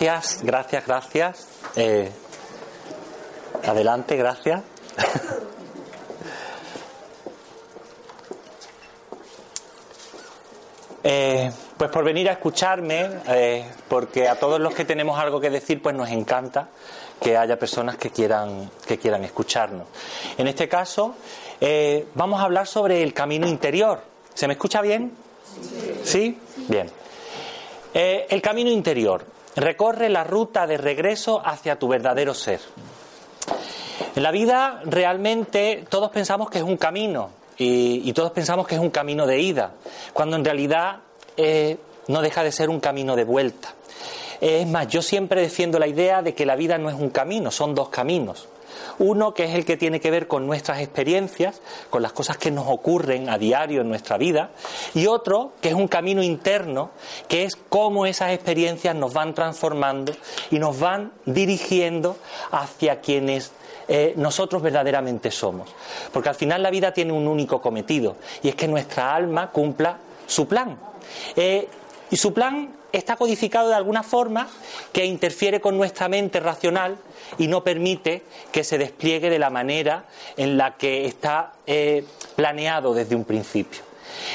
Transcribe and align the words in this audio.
Gracias, 0.00 0.44
gracias, 0.44 0.86
gracias. 0.86 1.48
Eh, 1.74 2.08
adelante, 3.64 4.16
gracias. 4.16 4.62
Eh, 11.10 11.50
pues 11.78 11.90
por 11.90 12.04
venir 12.04 12.28
a 12.28 12.32
escucharme, 12.32 13.08
eh, 13.28 13.64
porque 13.88 14.28
a 14.28 14.34
todos 14.38 14.60
los 14.60 14.74
que 14.74 14.84
tenemos 14.84 15.18
algo 15.18 15.40
que 15.40 15.48
decir, 15.48 15.80
pues 15.80 15.94
nos 15.94 16.10
encanta 16.10 16.68
que 17.18 17.34
haya 17.34 17.58
personas 17.58 17.96
que 17.96 18.10
quieran, 18.10 18.70
que 18.84 18.98
quieran 18.98 19.24
escucharnos. 19.24 19.86
En 20.36 20.48
este 20.48 20.68
caso, 20.68 21.14
vamos 22.14 22.40
a 22.40 22.44
hablar 22.44 22.66
sobre 22.66 23.02
el 23.02 23.14
camino 23.14 23.46
interior. 23.48 24.02
¿Se 24.34 24.46
me 24.48 24.54
escucha 24.54 24.82
bien? 24.82 25.12
¿Sí? 26.04 26.38
Bien. 26.68 26.90
el 27.94 28.42
camino 28.42 28.70
interior 28.70 29.37
recorre 29.60 30.08
la 30.08 30.24
ruta 30.24 30.66
de 30.66 30.76
regreso 30.76 31.40
hacia 31.44 31.78
tu 31.78 31.88
verdadero 31.88 32.34
ser. 32.34 32.60
En 34.14 34.22
la 34.22 34.30
vida 34.30 34.80
realmente 34.84 35.84
todos 35.88 36.10
pensamos 36.10 36.50
que 36.50 36.58
es 36.58 36.64
un 36.64 36.76
camino 36.76 37.30
y, 37.56 38.12
todos 38.12 38.30
pensamos 38.30 38.66
que 38.66 38.76
es 38.76 38.80
un 38.80 38.90
camino 38.90 39.26
de 39.26 39.40
ida, 39.40 39.72
cuando 40.12 40.36
en 40.36 40.44
realidad 40.44 40.98
eh, 41.36 41.76
no 42.06 42.22
deja 42.22 42.44
de 42.44 42.52
ser 42.52 42.70
un 42.70 42.80
camino 42.80 43.16
de 43.16 43.24
vuelta. 43.24 43.74
Es 44.40 44.66
más, 44.68 44.86
yo 44.86 45.02
siempre 45.02 45.40
defiendo 45.40 45.78
la 45.80 45.88
idea 45.88 46.22
de 46.22 46.34
que 46.34 46.46
la 46.46 46.54
vida 46.54 46.78
no 46.78 46.88
es 46.88 46.94
un 46.94 47.10
camino, 47.10 47.50
son 47.50 47.74
dos 47.74 47.88
caminos. 47.88 48.48
Uno 48.98 49.34
que 49.34 49.44
es 49.44 49.54
el 49.54 49.64
que 49.64 49.76
tiene 49.76 50.00
que 50.00 50.10
ver 50.10 50.26
con 50.26 50.46
nuestras 50.46 50.80
experiencias, 50.80 51.60
con 51.90 52.02
las 52.02 52.12
cosas 52.12 52.36
que 52.36 52.50
nos 52.50 52.66
ocurren 52.68 53.28
a 53.28 53.38
diario 53.38 53.80
en 53.80 53.88
nuestra 53.88 54.18
vida, 54.18 54.50
y 54.94 55.06
otro 55.06 55.52
que 55.60 55.68
es 55.68 55.74
un 55.74 55.88
camino 55.88 56.22
interno, 56.22 56.90
que 57.28 57.44
es 57.44 57.56
cómo 57.68 58.06
esas 58.06 58.32
experiencias 58.32 58.94
nos 58.94 59.12
van 59.12 59.34
transformando 59.34 60.12
y 60.50 60.58
nos 60.58 60.78
van 60.78 61.12
dirigiendo 61.26 62.16
hacia 62.50 63.00
quienes 63.00 63.52
eh, 63.88 64.14
nosotros 64.16 64.60
verdaderamente 64.62 65.30
somos. 65.30 65.70
Porque 66.12 66.28
al 66.28 66.34
final 66.34 66.62
la 66.62 66.70
vida 66.70 66.92
tiene 66.92 67.12
un 67.12 67.26
único 67.26 67.60
cometido, 67.60 68.16
y 68.42 68.48
es 68.48 68.54
que 68.54 68.68
nuestra 68.68 69.14
alma 69.14 69.50
cumpla 69.50 69.98
su 70.26 70.46
plan. 70.46 70.78
Eh, 71.36 71.68
y 72.10 72.16
su 72.16 72.32
plan 72.32 72.74
está 72.92 73.16
codificado 73.16 73.68
de 73.68 73.74
alguna 73.74 74.02
forma 74.02 74.48
que 74.92 75.04
interfiere 75.04 75.60
con 75.60 75.76
nuestra 75.76 76.08
mente 76.08 76.40
racional 76.40 76.96
y 77.36 77.46
no 77.46 77.62
permite 77.62 78.22
que 78.52 78.64
se 78.64 78.78
despliegue 78.78 79.30
de 79.30 79.38
la 79.38 79.50
manera 79.50 80.04
en 80.36 80.56
la 80.56 80.76
que 80.76 81.06
está 81.06 81.52
eh, 81.66 82.04
planeado 82.36 82.94
desde 82.94 83.14
un 83.14 83.24
principio. 83.24 83.82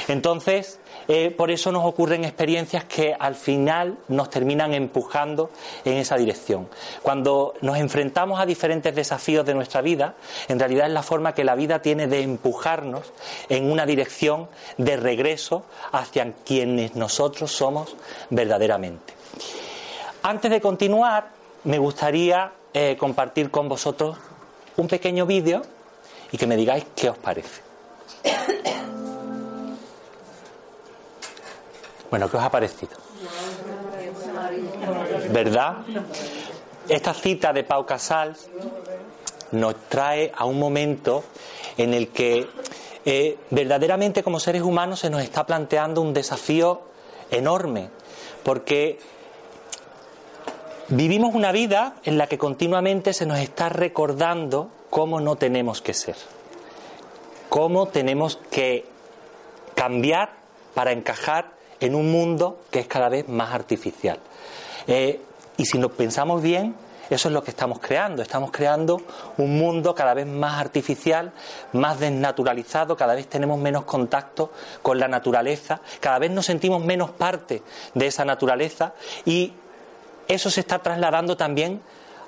Entonces, 0.08 0.78
eh, 1.08 1.30
por 1.30 1.50
eso 1.50 1.72
nos 1.72 1.84
ocurren 1.84 2.24
experiencias 2.24 2.84
que 2.84 3.14
al 3.18 3.34
final 3.34 3.98
nos 4.08 4.30
terminan 4.30 4.72
empujando 4.74 5.50
en 5.84 5.94
esa 5.94 6.16
dirección. 6.16 6.68
Cuando 7.02 7.54
nos 7.60 7.78
enfrentamos 7.78 8.40
a 8.40 8.46
diferentes 8.46 8.94
desafíos 8.94 9.44
de 9.44 9.54
nuestra 9.54 9.80
vida, 9.80 10.14
en 10.48 10.58
realidad 10.58 10.86
es 10.86 10.92
la 10.92 11.02
forma 11.02 11.34
que 11.34 11.44
la 11.44 11.54
vida 11.54 11.82
tiene 11.82 12.06
de 12.06 12.22
empujarnos 12.22 13.12
en 13.48 13.70
una 13.70 13.86
dirección 13.86 14.48
de 14.78 14.96
regreso 14.96 15.64
hacia 15.92 16.32
quienes 16.44 16.94
nosotros 16.96 17.52
somos 17.52 17.96
verdaderamente. 18.30 19.14
Antes 20.22 20.50
de 20.50 20.60
continuar, 20.60 21.28
me 21.64 21.78
gustaría 21.78 22.52
eh, 22.72 22.96
compartir 22.98 23.50
con 23.50 23.68
vosotros 23.68 24.16
un 24.76 24.88
pequeño 24.88 25.26
vídeo 25.26 25.62
y 26.32 26.38
que 26.38 26.46
me 26.46 26.56
digáis 26.56 26.86
qué 26.96 27.10
os 27.10 27.18
parece. 27.18 27.73
Bueno, 32.14 32.30
¿qué 32.30 32.36
os 32.36 32.44
ha 32.44 32.50
parecido? 32.52 32.92
¿Verdad? 35.32 35.78
Esta 36.88 37.12
cita 37.12 37.52
de 37.52 37.64
Pau 37.64 37.84
Casals 37.84 38.48
nos 39.50 39.74
trae 39.88 40.30
a 40.32 40.44
un 40.44 40.60
momento 40.60 41.24
en 41.76 41.92
el 41.92 42.10
que 42.10 42.46
eh, 43.04 43.36
verdaderamente 43.50 44.22
como 44.22 44.38
seres 44.38 44.62
humanos 44.62 45.00
se 45.00 45.10
nos 45.10 45.24
está 45.24 45.44
planteando 45.44 46.02
un 46.02 46.14
desafío 46.14 46.82
enorme, 47.32 47.90
porque 48.44 49.00
vivimos 50.90 51.34
una 51.34 51.50
vida 51.50 51.96
en 52.04 52.16
la 52.16 52.28
que 52.28 52.38
continuamente 52.38 53.12
se 53.12 53.26
nos 53.26 53.40
está 53.40 53.70
recordando 53.70 54.70
cómo 54.88 55.18
no 55.18 55.34
tenemos 55.34 55.82
que 55.82 55.94
ser, 55.94 56.14
cómo 57.48 57.88
tenemos 57.88 58.38
que 58.52 58.86
cambiar 59.74 60.34
para 60.74 60.92
encajar 60.92 61.53
en 61.84 61.94
un 61.94 62.10
mundo 62.10 62.60
que 62.70 62.80
es 62.80 62.86
cada 62.86 63.08
vez 63.08 63.28
más 63.28 63.52
artificial. 63.52 64.18
Eh, 64.86 65.20
y 65.56 65.66
si 65.66 65.78
nos 65.78 65.92
pensamos 65.92 66.42
bien, 66.42 66.74
eso 67.10 67.28
es 67.28 67.34
lo 67.34 67.44
que 67.44 67.50
estamos 67.50 67.78
creando. 67.80 68.22
Estamos 68.22 68.50
creando 68.50 69.02
un 69.36 69.58
mundo 69.58 69.94
cada 69.94 70.14
vez 70.14 70.26
más 70.26 70.60
artificial, 70.60 71.32
más 71.72 72.00
desnaturalizado, 72.00 72.96
cada 72.96 73.14
vez 73.14 73.28
tenemos 73.28 73.58
menos 73.58 73.84
contacto 73.84 74.50
con 74.82 74.98
la 74.98 75.08
naturaleza, 75.08 75.80
cada 76.00 76.18
vez 76.18 76.30
nos 76.30 76.46
sentimos 76.46 76.82
menos 76.82 77.10
parte 77.10 77.62
de 77.92 78.06
esa 78.06 78.24
naturaleza 78.24 78.94
y 79.26 79.52
eso 80.26 80.50
se 80.50 80.60
está 80.60 80.78
trasladando 80.78 81.36
también 81.36 81.82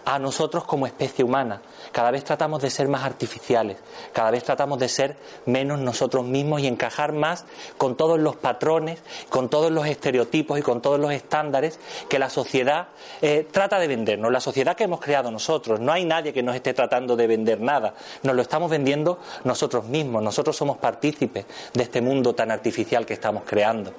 a 0.06 0.20
nosotros 0.20 0.64
como 0.64 0.86
especie 0.86 1.24
humana. 1.24 1.60
Cada 1.90 2.12
vez 2.12 2.22
tratamos 2.22 2.62
de 2.62 2.70
ser 2.70 2.88
más 2.88 3.02
artificiales, 3.02 3.76
cada 4.12 4.30
vez 4.30 4.44
tratamos 4.44 4.78
de 4.78 4.88
ser 4.88 5.16
menos 5.46 5.80
nosotros 5.80 6.24
mismos 6.24 6.60
y 6.62 6.68
encajar 6.68 7.12
más 7.12 7.44
con 7.76 7.96
todos 7.96 8.18
los 8.18 8.36
patrones, 8.36 9.00
con 9.28 9.48
todos 9.48 9.72
los 9.72 9.86
estereotipos 9.86 10.60
y 10.60 10.62
con 10.62 10.80
todos 10.80 11.00
los 11.00 11.12
estándares 11.12 11.80
que 12.08 12.20
la 12.20 12.30
sociedad 12.30 12.88
eh, 13.20 13.48
trata 13.50 13.80
de 13.80 13.88
vendernos, 13.88 14.30
la 14.30 14.40
sociedad 14.40 14.76
que 14.76 14.84
hemos 14.84 15.00
creado 15.00 15.30
nosotros. 15.32 15.80
No 15.80 15.92
hay 15.92 16.04
nadie 16.04 16.32
que 16.32 16.42
nos 16.42 16.54
esté 16.54 16.72
tratando 16.72 17.16
de 17.16 17.26
vender 17.26 17.60
nada, 17.60 17.94
nos 18.22 18.36
lo 18.36 18.42
estamos 18.42 18.70
vendiendo 18.70 19.18
nosotros 19.42 19.86
mismos, 19.86 20.22
nosotros 20.22 20.56
somos 20.56 20.78
partícipes 20.78 21.46
de 21.74 21.82
este 21.82 22.00
mundo 22.00 22.32
tan 22.32 22.52
artificial 22.52 23.04
que 23.04 23.14
estamos 23.14 23.42
creando. 23.44 23.92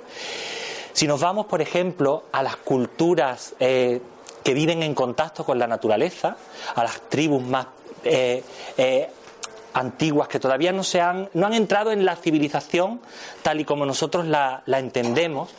Si 0.94 1.06
nos 1.06 1.20
vamos, 1.20 1.48
por 1.48 1.62
ejemplo, 1.62 2.24
a 2.32 2.42
las 2.42 2.56
culturas 2.56 3.54
eh, 3.60 4.02
que 4.48 4.54
viven 4.54 4.82
en 4.82 4.94
contacto 4.94 5.44
con 5.44 5.60
la 5.60 5.68
naturaleza, 5.68 6.38
a 6.74 6.82
las 6.82 7.02
tribus 7.10 7.44
más 7.44 7.68
eh, 8.06 8.42
eh, 8.78 9.10
antiguas 9.74 10.30
que 10.30 10.40
todavía 10.40 10.72
no, 10.72 10.86
se 10.86 11.02
han, 11.02 11.30
no 11.34 11.48
han 11.48 11.54
entrado 11.54 11.92
en 11.92 12.06
la 12.06 12.16
civilización 12.16 13.02
tal 13.42 13.60
y 13.60 13.66
como 13.66 13.86
nosotros 13.86 14.26
la, 14.26 14.64
entendemos, 14.68 15.50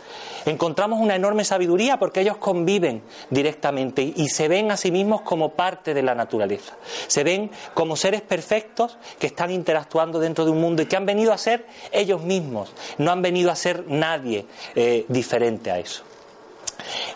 encontramos 0.47 1.01
una 1.01 1.17
enorme 1.17 1.45
sabiduría 1.45 1.99
porque 1.99 2.23
ellos 2.23 2.39
conviven 2.39 3.03
directamente 3.29 4.11
y 4.17 4.31
se 4.31 4.49
ven 4.49 4.71
a 4.71 4.79
sí 4.79 4.91
mismos 4.91 5.21
como 5.21 5.51
parte 5.51 5.93
de 5.93 6.03
la 6.03 6.15
naturaleza. 6.15 6.75
Se 7.09 7.25
ven 7.25 7.51
como 7.75 7.95
seres 7.95 8.23
perfectos 8.23 8.97
que 9.19 9.27
están 9.27 9.51
interactuando 9.51 10.19
dentro 10.19 10.47
de 10.47 10.51
un 10.51 10.63
mundo 10.63 10.81
y 10.81 10.87
que 10.87 10.97
han 10.97 11.05
venido 11.05 11.35
a 11.35 11.37
ser 11.37 11.67
ellos 11.93 12.23
mismos, 12.23 12.73
no 12.97 13.11
han 13.11 13.21
venido 13.21 13.51
a 13.51 13.55
ser 13.55 13.85
nadie 13.87 14.47
eh, 14.75 15.05
diferente 15.09 15.71
a 15.71 15.79
eso. 15.79 16.08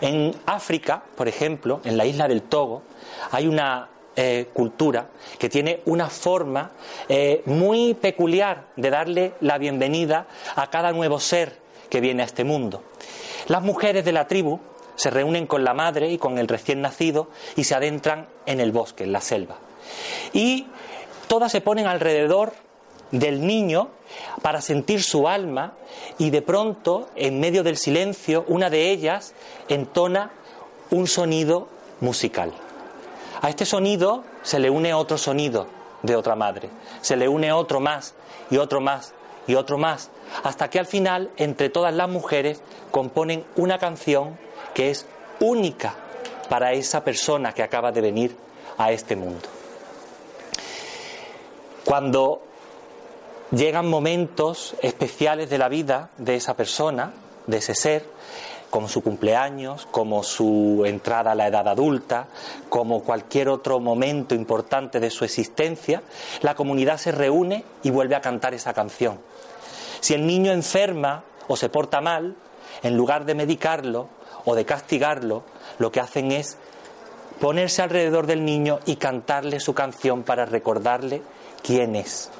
En 0.01 0.33
África, 0.45 1.03
por 1.15 1.27
ejemplo, 1.27 1.81
en 1.83 1.97
la 1.97 2.05
isla 2.05 2.27
del 2.27 2.43
Togo, 2.43 2.83
hay 3.31 3.47
una 3.47 3.89
eh, 4.15 4.49
cultura 4.53 5.09
que 5.39 5.49
tiene 5.49 5.81
una 5.85 6.09
forma 6.09 6.71
eh, 7.09 7.41
muy 7.45 7.95
peculiar 7.95 8.67
de 8.75 8.89
darle 8.89 9.33
la 9.41 9.57
bienvenida 9.57 10.27
a 10.55 10.69
cada 10.69 10.91
nuevo 10.91 11.19
ser 11.19 11.57
que 11.89 11.99
viene 11.99 12.21
a 12.21 12.25
este 12.25 12.43
mundo. 12.43 12.83
Las 13.47 13.63
mujeres 13.63 14.05
de 14.05 14.11
la 14.11 14.27
tribu 14.27 14.59
se 14.95 15.09
reúnen 15.09 15.47
con 15.47 15.63
la 15.63 15.73
madre 15.73 16.09
y 16.11 16.17
con 16.17 16.37
el 16.37 16.47
recién 16.47 16.81
nacido 16.81 17.29
y 17.55 17.63
se 17.63 17.75
adentran 17.75 18.27
en 18.45 18.59
el 18.59 18.71
bosque, 18.71 19.03
en 19.03 19.11
la 19.11 19.21
selva. 19.21 19.57
Y 20.31 20.67
todas 21.27 21.51
se 21.51 21.61
ponen 21.61 21.87
alrededor 21.87 22.53
del 23.13 23.45
niño 23.45 23.89
para 24.41 24.59
sentir 24.59 25.03
su 25.03 25.27
alma 25.27 25.73
y 26.17 26.31
de 26.31 26.41
pronto, 26.41 27.09
en 27.15 27.39
medio 27.39 27.63
del 27.63 27.77
silencio, 27.77 28.43
una 28.47 28.69
de 28.69 28.89
ellas 28.89 29.33
entona 29.69 30.31
un 30.89 31.07
sonido 31.07 31.67
musical. 32.01 32.51
A 33.41 33.49
este 33.49 33.65
sonido 33.65 34.23
se 34.41 34.59
le 34.59 34.69
une 34.69 34.93
otro 34.93 35.17
sonido 35.17 35.67
de 36.01 36.15
otra 36.15 36.35
madre, 36.35 36.69
se 37.01 37.15
le 37.15 37.27
une 37.27 37.51
otro 37.53 37.79
más 37.79 38.15
y 38.49 38.57
otro 38.57 38.81
más 38.81 39.13
y 39.45 39.55
otro 39.55 39.77
más, 39.77 40.09
hasta 40.43 40.69
que 40.69 40.79
al 40.79 40.87
final, 40.87 41.29
entre 41.37 41.69
todas 41.69 41.93
las 41.93 42.09
mujeres, 42.09 42.61
componen 42.89 43.45
una 43.55 43.77
canción 43.77 44.39
que 44.73 44.89
es 44.89 45.05
única 45.39 45.93
para 46.49 46.73
esa 46.73 47.03
persona 47.03 47.53
que 47.53 47.61
acaba 47.61 47.91
de 47.91 48.01
venir 48.01 48.35
a 48.77 48.91
este 48.91 49.15
mundo. 49.15 49.47
Cuando 51.85 52.41
llegan 53.53 53.87
momentos 53.87 54.75
especiales 54.81 55.49
de 55.49 55.57
la 55.57 55.69
vida 55.69 56.09
de 56.17 56.35
esa 56.35 56.55
persona, 56.55 57.13
de 57.45 57.57
ese 57.57 57.75
ser, 57.75 58.05
como 58.69 58.87
su 58.87 59.03
cumpleaños, 59.03 59.87
como 59.91 60.23
su 60.23 60.83
entrada 60.87 61.33
a 61.33 61.35
la 61.35 61.47
edad 61.47 61.67
adulta, 61.67 62.27
como 62.69 63.03
cualquier 63.03 63.49
otro 63.49 63.79
momento 63.79 64.33
importante 64.33 64.99
de 64.99 65.11
su 65.11 65.23
existencia, 65.23 66.01
la 66.41 66.55
comunidad 66.55 66.97
se 66.97 67.11
reúne 67.11 67.63
y 67.83 67.91
vuelve 67.91 68.15
a 68.15 68.21
cantar 68.21 68.55
esa 68.55 68.73
canción. 68.73 69.19
Si 69.99 70.15
el 70.15 70.25
niño 70.25 70.51
enferma 70.51 71.23
o 71.47 71.55
se 71.55 71.69
porta 71.69 72.01
mal, 72.01 72.35
en 72.81 72.97
lugar 72.97 73.25
de 73.25 73.35
medicarlo 73.35 74.09
o 74.45 74.55
de 74.55 74.65
castigarlo, 74.65 75.43
lo 75.77 75.91
que 75.91 75.99
hacen 75.99 76.31
es 76.31 76.57
ponerse 77.39 77.83
alrededor 77.83 78.25
del 78.25 78.43
niño 78.43 78.79
y 78.87 78.95
cantarle 78.95 79.59
su 79.59 79.75
canción 79.75 80.23
para 80.23 80.45
recordarle 80.45 81.21
quién 81.61 81.95
es. 81.95 82.31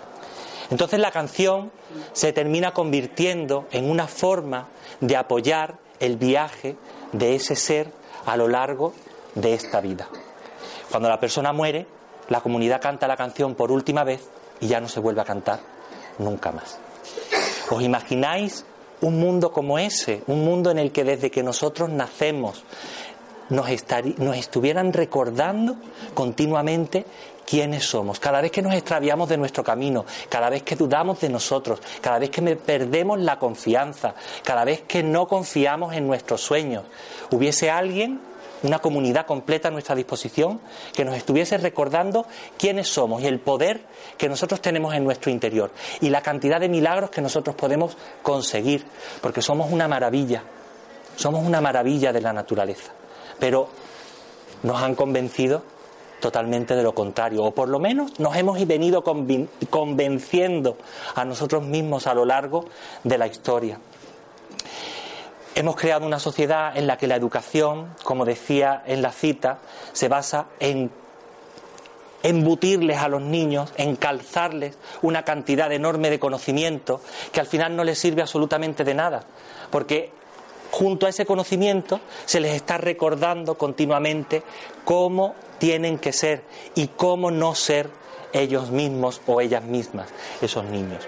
Entonces 0.74 1.00
la 1.00 1.12
canción 1.12 1.72
se 2.14 2.34
termina 2.34 2.74
convirtiendo 2.74 3.68
en 3.70 3.88
una 3.88 4.08
forma 4.08 4.70
de 5.02 5.16
apoyar 5.16 5.76
el 6.00 6.18
viaje 6.18 6.76
de 7.12 7.36
ese 7.36 7.56
ser 7.56 7.92
a 8.26 8.36
lo 8.38 8.48
largo 8.48 8.92
de 9.36 9.54
esta 9.54 9.82
vida. 9.82 10.10
Cuando 10.90 11.10
la 11.10 11.20
persona 11.20 11.54
muere, 11.54 11.86
la 12.28 12.42
comunidad 12.42 12.82
canta 12.82 13.08
la 13.08 13.16
canción 13.16 13.54
por 13.54 13.72
última 13.72 14.04
vez 14.04 14.28
y 14.62 14.68
ya 14.68 14.82
no 14.82 14.88
se 14.88 15.00
vuelve 15.00 15.22
a 15.22 15.26
cantar 15.26 15.60
nunca 16.18 16.52
más. 16.52 16.80
¿Os 17.70 17.84
imagináis 17.84 18.66
un 19.02 19.20
mundo 19.20 19.52
como 19.52 19.78
ese? 19.78 20.24
Un 20.26 20.44
mundo 20.44 20.72
en 20.72 20.80
el 20.80 20.92
que 20.92 21.04
desde 21.04 21.30
que 21.30 21.44
nosotros 21.44 21.90
nacemos 21.90 22.64
nos, 23.50 23.68
nos 24.18 24.38
estuvieran 24.38 24.94
recordando 24.94 25.76
continuamente 26.14 27.06
quiénes 27.46 27.86
somos. 27.86 28.20
Cada 28.20 28.42
vez 28.42 28.52
que 28.52 28.62
nos 28.62 28.74
extraviamos 28.74 29.30
de 29.30 29.38
nuestro 29.38 29.64
camino, 29.64 30.06
cada 30.30 30.50
vez 30.50 30.64
que 30.64 30.76
dudamos 30.76 31.20
de 31.22 31.30
nosotros, 31.30 31.82
cada 32.02 32.20
vez 32.20 32.30
que 32.30 32.42
perdemos 32.56 33.20
la 33.20 33.40
confianza, 33.40 34.16
cada 34.44 34.64
vez 34.64 34.82
que 34.82 35.04
no 35.04 35.28
confiamos 35.28 35.94
en 35.94 36.08
nuestros 36.08 36.42
sueños, 36.42 36.84
hubiese 37.32 37.70
alguien, 37.70 38.20
una 38.64 38.80
comunidad 38.80 39.26
completa 39.26 39.68
a 39.68 39.72
nuestra 39.72 39.94
disposición, 39.94 40.62
que 40.94 41.04
nos 41.04 41.16
estuviese 41.16 41.58
recordando 41.58 42.26
quiénes 42.58 42.88
somos 42.88 43.22
y 43.22 43.28
el 43.28 43.40
poder 43.40 43.82
que 44.18 44.30
nosotros 44.30 44.62
tenemos 44.62 44.94
en 44.94 45.04
nuestro 45.04 45.32
interior 45.32 45.72
y 46.00 46.10
la 46.10 46.22
cantidad 46.22 46.62
de 46.62 46.70
milagros 46.70 47.10
que 47.10 47.22
nosotros 47.22 47.58
podemos 47.58 47.98
conseguir, 48.22 48.86
porque 49.22 49.42
somos 49.42 49.70
una 49.70 49.90
maravilla, 49.90 50.44
somos 51.18 51.46
una 51.46 51.60
maravilla 51.60 52.14
de 52.14 52.22
la 52.22 52.32
naturaleza. 52.32 52.94
Pero 53.40 53.70
nos 54.64 54.82
han 54.82 54.96
convencido 54.96 55.64
totalmente 56.20 56.76
de 56.76 56.84
lo 56.84 56.96
contrario, 56.96 57.44
o 57.44 57.52
por 57.52 57.68
lo 57.68 57.80
menos 57.80 58.18
nos 58.18 58.36
hemos 58.38 58.66
venido 58.66 59.04
convenciendo 59.04 60.78
a 61.16 61.26
nosotros 61.26 61.64
mismos 61.64 62.08
a 62.08 62.14
lo 62.14 62.24
largo 62.24 62.66
de 63.04 63.18
la 63.18 63.28
historia. 63.28 63.78
Hemos 65.56 65.76
creado 65.76 66.06
una 66.06 66.20
sociedad 66.20 66.78
en 66.78 66.88
la 66.88 66.98
que 66.98 67.08
la 67.08 67.18
educación, 67.18 67.90
como 68.04 68.24
decía 68.24 68.84
en 68.88 69.02
la 69.02 69.12
cita, 69.12 69.60
se 69.92 70.08
basa 70.08 70.46
en 70.62 70.90
embutirles 72.24 72.98
a 72.98 73.10
los 73.10 73.22
niños, 73.22 73.74
en 73.76 73.98
calzarles 73.98 74.78
una 75.02 75.24
cantidad 75.24 75.72
enorme 75.74 76.10
de 76.10 76.20
conocimiento 76.20 77.02
que 77.34 77.42
al 77.42 77.48
final 77.48 77.76
no 77.76 77.84
les 77.84 78.00
sirve 78.00 78.22
absolutamente 78.22 78.86
de 78.86 78.94
nada, 78.94 79.26
porque 79.70 80.14
junto 80.74 81.06
a 81.06 81.10
ese 81.10 81.24
conocimiento 81.24 82.00
se 82.26 82.40
les 82.40 82.56
está 82.56 82.80
recordando 82.80 83.60
continuamente 83.60 84.42
cómo 84.84 85.36
tienen 85.60 86.00
que 86.00 86.12
ser 86.12 86.42
y 86.74 86.88
cómo 86.88 87.30
no 87.30 87.54
ser 87.54 87.92
ellos 88.34 88.72
mismos 88.72 89.22
o 89.28 89.40
ellas 89.40 89.64
mismas, 89.64 90.10
esos 90.42 90.66
niños. 90.66 91.08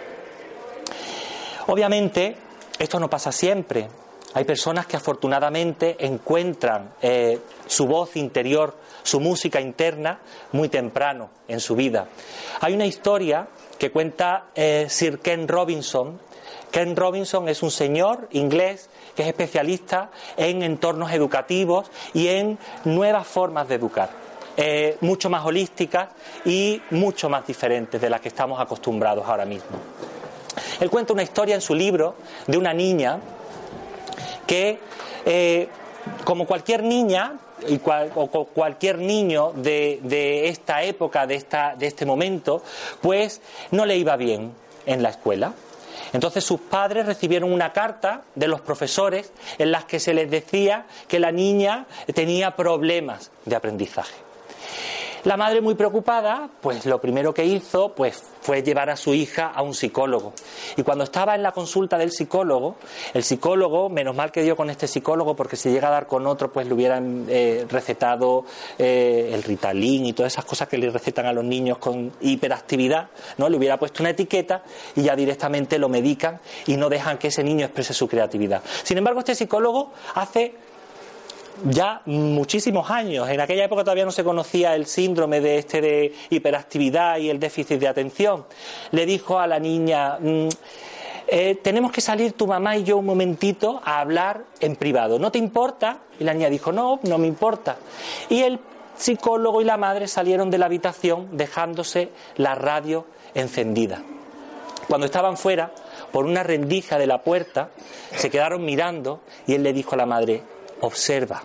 Obviamente, 1.65 2.35
esto 2.77 2.99
no 2.99 3.09
pasa 3.09 3.31
siempre. 3.31 3.89
Hay 4.35 4.43
personas 4.43 4.85
que 4.85 4.97
afortunadamente 4.97 5.95
encuentran 6.05 6.93
eh, 7.01 7.39
su 7.65 7.87
voz 7.87 8.17
interior, 8.17 8.77
su 9.01 9.19
música 9.19 9.59
interna, 9.59 10.19
muy 10.51 10.69
temprano 10.69 11.31
en 11.47 11.59
su 11.59 11.75
vida. 11.75 12.07
Hay 12.61 12.75
una 12.75 12.85
historia 12.85 13.47
que 13.79 13.89
cuenta 13.89 14.49
eh, 14.53 14.85
Sir 14.89 15.17
Ken 15.21 15.47
Robinson. 15.47 16.19
Ken 16.69 16.95
Robinson 16.95 17.49
es 17.49 17.63
un 17.63 17.71
señor 17.71 18.27
inglés 18.31 18.89
que 19.15 19.23
es 19.23 19.27
especialista 19.29 20.09
en 20.37 20.61
entornos 20.61 21.11
educativos 21.11 21.89
y 22.13 22.27
en 22.27 22.57
nuevas 22.83 23.25
formas 23.25 23.67
de 23.67 23.75
educar. 23.75 24.09
Eh, 24.57 24.97
mucho 25.01 25.29
más 25.29 25.45
holísticas 25.45 26.09
y 26.45 26.81
mucho 26.91 27.29
más 27.29 27.45
diferentes 27.45 27.99
de 27.99 28.09
las 28.09 28.21
que 28.21 28.29
estamos 28.29 28.59
acostumbrados 28.59 29.25
ahora 29.27 29.45
mismo. 29.45 29.77
Él 30.79 30.89
cuenta 30.89 31.13
una 31.13 31.23
historia 31.23 31.55
en 31.55 31.61
su 31.61 31.75
libro 31.75 32.15
de 32.47 32.57
una 32.57 32.73
niña 32.73 33.19
que, 34.47 34.79
eh, 35.25 35.67
como 36.23 36.45
cualquier 36.45 36.83
niña, 36.83 37.33
o 38.15 38.45
cualquier 38.45 38.99
niño 38.99 39.53
de, 39.55 39.99
de 40.03 40.49
esta 40.49 40.83
época, 40.83 41.25
de, 41.25 41.35
esta, 41.35 41.75
de 41.75 41.87
este 41.87 42.05
momento, 42.05 42.61
pues 43.01 43.41
no 43.71 43.85
le 43.85 43.97
iba 43.97 44.15
bien 44.17 44.53
en 44.85 45.01
la 45.01 45.09
escuela. 45.09 45.53
Entonces 46.15 46.45
sus 46.45 46.61
padres 46.61 47.05
recibieron 47.05 47.51
una 47.51 47.73
carta 47.73 48.21
de 48.35 48.47
los 48.47 48.61
profesores 48.61 49.33
en 49.57 49.71
las 49.71 49.83
que 49.83 49.99
se 49.99 50.13
les 50.13 50.31
decía 50.31 50.85
que 51.09 51.19
la 51.19 51.33
niña 51.33 51.87
tenía 52.13 52.55
problemas 52.55 53.31
de 53.43 53.55
aprendizaje. 53.57 54.24
La 55.25 55.37
madre 55.37 55.59
muy 55.59 55.73
preocupada, 55.73 56.47
pues 56.61 56.85
lo 56.85 57.01
primero 57.01 57.33
que 57.33 57.43
hizo 57.43 57.95
pues 57.95 58.21
fue 58.41 58.61
llevar 58.61 58.91
a 58.91 58.95
su 58.95 59.11
hija 59.11 59.47
a 59.47 59.63
un 59.63 59.73
psicólogo. 59.73 60.33
Y 60.77 60.83
cuando 60.83 61.03
estaba 61.03 61.33
en 61.33 61.41
la 61.41 61.51
consulta 61.51 61.97
del 61.97 62.11
psicólogo, 62.11 62.75
el 63.11 63.23
psicólogo, 63.23 63.89
menos 63.89 64.15
mal 64.15 64.31
que 64.31 64.43
dio 64.43 64.55
con 64.55 64.69
este 64.69 64.87
psicólogo, 64.87 65.35
porque 65.35 65.55
si 65.55 65.71
llega 65.71 65.87
a 65.87 65.91
dar 65.91 66.05
con 66.05 66.27
otro, 66.27 66.51
pues 66.53 66.67
le 66.67 66.75
hubieran 66.75 67.25
eh, 67.27 67.65
recetado 67.67 68.45
eh, 68.77 69.31
el 69.33 69.41
Ritalin 69.41 70.05
y 70.05 70.13
todas 70.13 70.31
esas 70.31 70.45
cosas 70.45 70.67
que 70.67 70.77
le 70.77 70.91
recetan 70.91 71.25
a 71.25 71.33
los 71.33 71.43
niños 71.43 71.79
con 71.79 72.11
hiperactividad, 72.21 73.09
¿no? 73.39 73.49
Le 73.49 73.57
hubiera 73.57 73.79
puesto 73.79 74.03
una 74.03 74.11
etiqueta 74.11 74.61
y 74.95 75.01
ya 75.01 75.15
directamente 75.15 75.79
lo 75.79 75.89
medican 75.89 76.39
y 76.67 76.77
no 76.77 76.87
dejan 76.87 77.17
que 77.17 77.29
ese 77.29 77.43
niño 77.43 77.65
exprese 77.65 77.95
su 77.95 78.07
creatividad. 78.07 78.61
Sin 78.83 78.99
embargo, 78.99 79.21
este 79.21 79.33
psicólogo 79.33 79.91
hace 80.13 80.53
ya 81.63 82.01
muchísimos 82.05 82.89
años. 82.89 83.29
En 83.29 83.39
aquella 83.39 83.65
época 83.65 83.83
todavía 83.83 84.05
no 84.05 84.11
se 84.11 84.23
conocía 84.23 84.75
el 84.75 84.85
síndrome 84.85 85.41
de 85.41 85.57
este 85.57 85.81
de 85.81 86.13
hiperactividad 86.29 87.17
y 87.17 87.29
el 87.29 87.39
déficit 87.39 87.79
de 87.79 87.87
atención. 87.87 88.45
Le 88.91 89.05
dijo 89.05 89.39
a 89.39 89.47
la 89.47 89.59
niña, 89.59 90.17
mm, 90.19 90.47
eh, 91.27 91.55
tenemos 91.55 91.91
que 91.91 92.01
salir 92.01 92.33
tu 92.33 92.45
mamá 92.45 92.77
y 92.77 92.83
yo 92.83 92.97
un 92.97 93.05
momentito 93.05 93.81
a 93.83 93.99
hablar 93.99 94.45
en 94.59 94.75
privado. 94.75 95.17
¿No 95.17 95.31
te 95.31 95.39
importa? 95.39 95.99
Y 96.19 96.23
la 96.23 96.33
niña 96.33 96.49
dijo, 96.49 96.71
no, 96.71 96.99
no 97.03 97.17
me 97.17 97.27
importa. 97.27 97.77
Y 98.29 98.41
el 98.41 98.59
psicólogo 98.95 99.61
y 99.61 99.65
la 99.65 99.77
madre 99.77 100.07
salieron 100.07 100.49
de 100.49 100.57
la 100.57 100.67
habitación 100.67 101.35
dejándose 101.35 102.09
la 102.37 102.55
radio 102.55 103.05
encendida. 103.33 104.03
Cuando 104.87 105.05
estaban 105.05 105.35
fuera, 105.35 105.71
por 106.11 106.25
una 106.25 106.43
rendija 106.43 106.97
de 106.97 107.07
la 107.07 107.21
puerta, 107.21 107.71
se 108.15 108.29
quedaron 108.29 108.63
mirando 108.63 109.21
y 109.47 109.55
él 109.55 109.63
le 109.63 109.73
dijo 109.73 109.95
a 109.95 109.97
la 109.97 110.05
madre, 110.05 110.43
observa. 110.81 111.43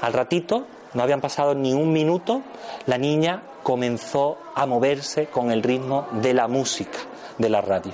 Al 0.00 0.12
ratito, 0.12 0.66
no 0.94 1.02
habían 1.02 1.20
pasado 1.20 1.54
ni 1.54 1.74
un 1.74 1.92
minuto, 1.92 2.42
la 2.86 2.98
niña 2.98 3.42
comenzó 3.62 4.38
a 4.54 4.66
moverse 4.66 5.26
con 5.26 5.50
el 5.50 5.62
ritmo 5.62 6.08
de 6.12 6.34
la 6.34 6.48
música 6.48 6.98
de 7.36 7.48
la 7.48 7.60
radio. 7.60 7.92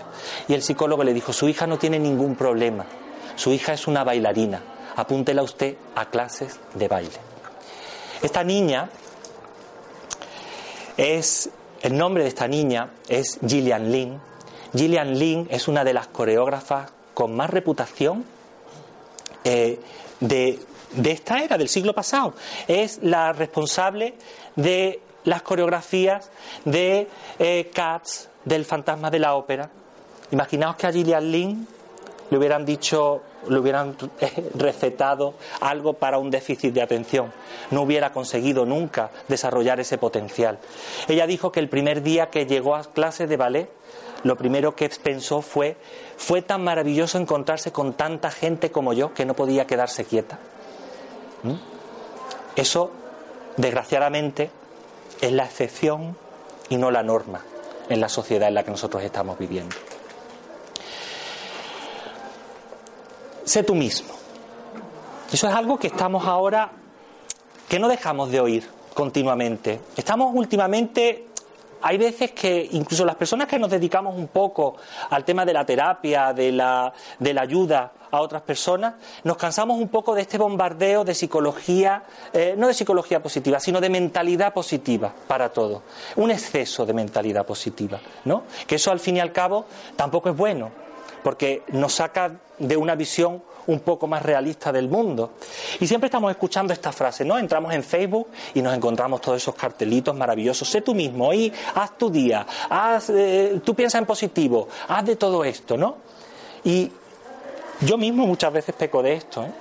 Y 0.48 0.54
el 0.54 0.62
psicólogo 0.62 1.02
le 1.04 1.12
dijo, 1.12 1.32
su 1.32 1.48
hija 1.48 1.66
no 1.66 1.78
tiene 1.78 1.98
ningún 1.98 2.36
problema, 2.36 2.84
su 3.36 3.52
hija 3.52 3.72
es 3.72 3.86
una 3.86 4.04
bailarina, 4.04 4.62
apúntela 4.96 5.42
usted 5.42 5.76
a 5.94 6.06
clases 6.06 6.60
de 6.74 6.88
baile. 6.88 7.18
Esta 8.22 8.44
niña 8.44 8.88
es, 10.96 11.50
el 11.82 11.96
nombre 11.96 12.22
de 12.22 12.28
esta 12.28 12.48
niña 12.48 12.90
es 13.08 13.38
Gillian 13.46 13.90
Lin. 13.90 14.20
Gillian 14.74 15.18
Lin 15.18 15.46
es 15.50 15.68
una 15.68 15.84
de 15.84 15.92
las 15.92 16.06
coreógrafas 16.06 16.92
con 17.12 17.34
más 17.36 17.50
reputación 17.50 18.24
eh, 19.44 19.78
de, 20.28 20.58
esta 21.04 21.42
era, 21.42 21.58
del 21.58 21.68
siglo 21.68 21.94
pasado. 21.94 22.34
Es 22.68 23.00
la 23.02 23.32
responsable 23.32 24.14
de 24.56 25.00
las 25.24 25.42
coreografías 25.42 26.30
de 26.64 27.08
eh, 27.38 27.70
Cats, 27.72 28.28
del 28.44 28.64
fantasma 28.64 29.10
de 29.10 29.18
la 29.18 29.34
ópera. 29.34 29.70
Imaginaos 30.30 30.76
que 30.76 30.86
a 30.86 30.92
Gillian 30.92 31.30
Lynn 31.30 31.68
le 32.30 32.38
hubieran 32.38 32.64
dicho, 32.64 33.22
le 33.48 33.58
hubieran 33.58 33.96
eh, 34.20 34.50
recetado 34.54 35.34
algo 35.60 35.94
para 35.94 36.18
un 36.18 36.30
déficit 36.30 36.72
de 36.72 36.82
atención. 36.82 37.32
No 37.70 37.82
hubiera 37.82 38.12
conseguido 38.12 38.66
nunca 38.66 39.10
desarrollar 39.28 39.80
ese 39.80 39.98
potencial. 39.98 40.58
Ella 41.08 41.26
dijo 41.26 41.52
que 41.52 41.60
el 41.60 41.68
primer 41.68 42.02
día 42.02 42.30
que 42.30 42.46
llegó 42.46 42.74
a 42.74 42.84
clases 42.84 43.28
de 43.28 43.36
ballet 43.36 43.68
lo 44.24 44.36
primero 44.36 44.74
que 44.74 44.88
pensó 44.88 45.42
fue, 45.42 45.76
fue 46.16 46.42
tan 46.42 46.64
maravilloso 46.64 47.18
encontrarse 47.18 47.72
con 47.72 47.92
tanta 47.92 48.30
gente 48.30 48.70
como 48.70 48.94
yo 48.94 49.12
que 49.12 49.26
no 49.26 49.34
podía 49.34 49.66
quedarse 49.66 50.04
quieta. 50.06 50.38
¿Mm? 51.42 51.54
Eso, 52.56 52.90
desgraciadamente, 53.58 54.50
es 55.20 55.30
la 55.30 55.44
excepción 55.44 56.16
y 56.70 56.76
no 56.76 56.90
la 56.90 57.02
norma 57.02 57.42
en 57.88 58.00
la 58.00 58.08
sociedad 58.08 58.48
en 58.48 58.54
la 58.54 58.64
que 58.64 58.70
nosotros 58.70 59.02
estamos 59.02 59.38
viviendo. 59.38 59.76
Sé 63.44 63.62
tú 63.62 63.74
mismo. 63.74 64.14
Eso 65.32 65.48
es 65.48 65.54
algo 65.54 65.78
que 65.78 65.88
estamos 65.88 66.26
ahora, 66.26 66.70
que 67.68 67.78
no 67.78 67.88
dejamos 67.88 68.30
de 68.30 68.40
oír 68.40 68.68
continuamente. 68.94 69.80
Estamos 69.96 70.32
últimamente 70.34 71.28
hay 71.86 71.98
veces 71.98 72.30
que 72.30 72.66
incluso 72.72 73.04
las 73.04 73.14
personas 73.14 73.46
que 73.46 73.58
nos 73.58 73.68
dedicamos 73.68 74.16
un 74.16 74.28
poco 74.28 74.76
al 75.10 75.22
tema 75.22 75.44
de 75.44 75.52
la 75.52 75.66
terapia, 75.66 76.32
de 76.32 76.50
la, 76.50 76.90
de 77.18 77.34
la 77.34 77.42
ayuda 77.42 77.92
a 78.10 78.22
otras 78.22 78.40
personas, 78.40 78.94
nos 79.22 79.36
cansamos 79.36 79.78
un 79.78 79.88
poco 79.88 80.14
de 80.14 80.22
este 80.22 80.38
bombardeo 80.38 81.04
de 81.04 81.14
psicología, 81.14 82.02
eh, 82.32 82.54
no 82.56 82.68
de 82.68 82.74
psicología 82.74 83.22
positiva, 83.22 83.60
sino 83.60 83.82
de 83.82 83.90
mentalidad 83.90 84.54
positiva 84.54 85.12
para 85.28 85.50
todo. 85.50 85.82
Un 86.16 86.30
exceso 86.30 86.86
de 86.86 86.94
mentalidad 86.94 87.44
positiva, 87.44 88.00
¿no? 88.24 88.44
Que 88.66 88.76
eso 88.76 88.90
al 88.90 88.98
fin 88.98 89.18
y 89.18 89.20
al 89.20 89.32
cabo 89.32 89.66
tampoco 89.94 90.30
es 90.30 90.36
bueno, 90.38 90.70
porque 91.24 91.62
nos 91.68 91.94
saca 91.94 92.32
de 92.58 92.76
una 92.76 92.94
visión 92.94 93.42
un 93.66 93.80
poco 93.80 94.06
más 94.06 94.22
realista 94.22 94.70
del 94.70 94.90
mundo. 94.90 95.32
Y 95.80 95.86
siempre 95.86 96.08
estamos 96.08 96.30
escuchando 96.30 96.74
esta 96.74 96.92
frase, 96.92 97.24
¿no? 97.24 97.38
Entramos 97.38 97.72
en 97.72 97.82
Facebook 97.82 98.28
y 98.52 98.60
nos 98.60 98.74
encontramos 98.74 99.22
todos 99.22 99.38
esos 99.38 99.54
cartelitos 99.54 100.14
maravillosos. 100.14 100.68
Sé 100.68 100.82
tú 100.82 100.94
mismo 100.94 101.32
y 101.32 101.50
haz 101.76 101.96
tu 101.96 102.10
día, 102.10 102.46
haz, 102.68 103.08
eh, 103.08 103.58
tú 103.64 103.74
piensa 103.74 103.96
en 103.96 104.04
positivo, 104.04 104.68
haz 104.86 105.06
de 105.06 105.16
todo 105.16 105.42
esto, 105.44 105.78
¿no? 105.78 105.96
Y 106.62 106.92
yo 107.80 107.96
mismo 107.96 108.26
muchas 108.26 108.52
veces 108.52 108.74
peco 108.74 109.02
de 109.02 109.14
esto, 109.14 109.44
¿eh? 109.44 109.52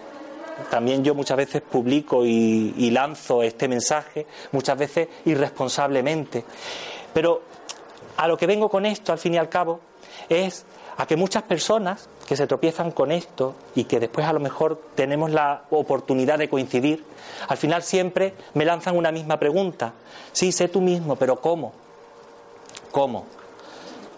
También 0.70 1.02
yo 1.02 1.16
muchas 1.16 1.38
veces 1.38 1.62
publico 1.62 2.26
y, 2.26 2.76
y 2.78 2.92
lanzo 2.92 3.42
este 3.42 3.70
mensaje, 3.70 4.28
muchas 4.52 4.78
veces 4.78 5.08
irresponsablemente. 5.26 6.44
Pero 7.14 7.42
a 8.18 8.28
lo 8.28 8.38
que 8.38 8.48
vengo 8.48 8.70
con 8.70 8.86
esto, 8.86 9.14
al 9.14 9.18
fin 9.18 9.34
y 9.34 9.38
al 9.38 9.48
cabo, 9.48 9.80
es 10.30 10.66
a 10.98 11.06
que 11.06 11.16
muchas 11.16 11.44
personas 11.44 12.08
que 12.28 12.36
se 12.36 12.48
tropiezan 12.48 12.92
con 12.92 13.12
esto 13.12 13.56
y 13.76 13.86
que 13.86 14.00
después 14.00 14.26
a 14.26 14.34
lo 14.34 14.40
mejor 14.40 14.82
tenemos 14.96 15.32
la 15.32 15.64
oportunidad 15.72 16.38
de 16.38 16.50
coincidir, 16.50 17.04
al 17.48 17.58
final 17.58 17.84
siempre 17.84 18.34
me 18.54 18.66
lanzan 18.66 18.96
una 18.96 19.12
misma 19.12 19.38
pregunta. 19.38 19.94
Sí, 20.32 20.52
sé 20.52 20.68
tú 20.68 20.82
mismo, 20.82 21.16
pero 21.16 21.42
¿cómo? 21.42 21.74
¿Cómo? 22.92 23.26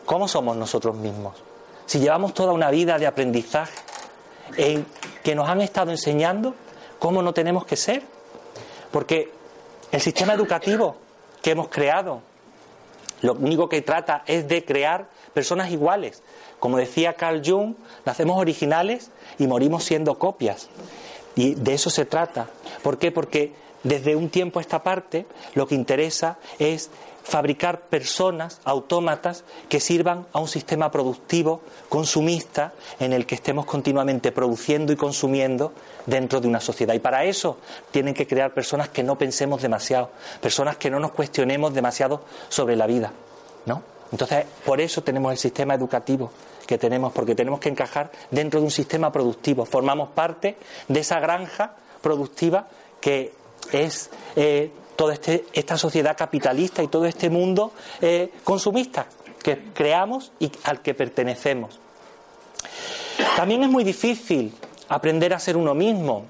¿Cómo 0.05 0.27
somos 0.27 0.55
nosotros 0.57 0.95
mismos? 0.95 1.35
Si 1.85 1.99
llevamos 1.99 2.33
toda 2.33 2.51
una 2.51 2.69
vida 2.69 2.97
de 2.97 3.07
aprendizaje 3.07 3.77
en 4.57 4.85
que 5.23 5.35
nos 5.35 5.49
han 5.49 5.61
estado 5.61 5.91
enseñando 5.91 6.53
cómo 6.99 7.21
no 7.21 7.33
tenemos 7.33 7.65
que 7.65 7.75
ser, 7.75 8.03
porque 8.91 9.31
el 9.91 10.01
sistema 10.01 10.33
educativo 10.33 10.97
que 11.41 11.51
hemos 11.51 11.69
creado 11.69 12.21
lo 13.21 13.33
único 13.33 13.69
que 13.69 13.81
trata 13.81 14.23
es 14.25 14.47
de 14.47 14.65
crear 14.65 15.07
personas 15.35 15.69
iguales, 15.69 16.23
como 16.59 16.77
decía 16.77 17.13
Carl 17.13 17.43
Jung, 17.45 17.75
nacemos 18.05 18.39
originales 18.39 19.11
y 19.37 19.45
morimos 19.45 19.83
siendo 19.83 20.17
copias. 20.17 20.69
Y 21.35 21.53
de 21.53 21.73
eso 21.73 21.91
se 21.91 22.05
trata. 22.05 22.47
¿Por 22.81 22.97
qué? 22.97 23.11
Porque 23.11 23.53
desde 23.83 24.15
un 24.15 24.29
tiempo 24.29 24.57
a 24.57 24.61
esta 24.61 24.81
parte 24.81 25.27
lo 25.53 25.67
que 25.67 25.75
interesa 25.75 26.39
es 26.57 26.89
fabricar 27.25 27.81
personas, 27.81 28.61
autómatas, 28.63 29.43
que 29.67 29.79
sirvan 29.79 30.27
a 30.31 30.39
un 30.39 30.47
sistema 30.47 30.91
productivo, 30.91 31.61
consumista, 31.89 32.73
en 32.99 33.13
el 33.13 33.25
que 33.25 33.35
estemos 33.35 33.65
continuamente 33.65 34.31
produciendo 34.31 34.93
y 34.93 34.95
consumiendo 34.95 35.73
dentro 36.05 36.39
de 36.39 36.47
una 36.47 36.61
sociedad. 36.61 36.93
Y 36.93 36.99
para 36.99 37.25
eso 37.25 37.57
tienen 37.91 38.13
que 38.13 38.27
crear 38.27 38.53
personas 38.53 38.89
que 38.89 39.03
no 39.03 39.17
pensemos 39.17 39.61
demasiado, 39.61 40.11
personas 40.39 40.77
que 40.77 40.89
no 40.89 40.99
nos 40.99 41.11
cuestionemos 41.11 41.73
demasiado 41.73 42.21
sobre 42.47 42.75
la 42.75 42.87
vida. 42.87 43.11
¿No? 43.65 43.83
Entonces, 44.11 44.45
por 44.63 44.79
eso 44.79 45.03
tenemos 45.03 45.31
el 45.31 45.37
sistema 45.37 45.73
educativo 45.73 46.31
que 46.65 46.77
tenemos, 46.77 47.13
porque 47.13 47.35
tenemos 47.35 47.59
que 47.59 47.69
encajar 47.69 48.11
dentro 48.31 48.59
de 48.59 48.65
un 48.65 48.71
sistema 48.71 49.11
productivo. 49.11 49.65
Formamos 49.65 50.09
parte 50.09 50.57
de 50.87 50.99
esa 50.99 51.19
granja 51.19 51.75
productiva 52.01 52.67
que 53.01 53.33
es 53.71 54.09
eh, 54.35 54.71
toda 54.95 55.13
este, 55.13 55.45
esta 55.53 55.77
sociedad 55.77 56.15
capitalista 56.17 56.81
y 56.83 56.87
todo 56.87 57.05
este 57.05 57.29
mundo 57.29 57.71
eh, 58.01 58.31
consumista 58.43 59.07
que 59.43 59.71
creamos 59.73 60.31
y 60.39 60.51
al 60.63 60.81
que 60.81 60.93
pertenecemos. 60.93 61.79
También 63.35 63.63
es 63.63 63.69
muy 63.69 63.83
difícil 63.83 64.53
aprender 64.89 65.33
a 65.33 65.39
ser 65.39 65.57
uno 65.57 65.73
mismo, 65.73 66.25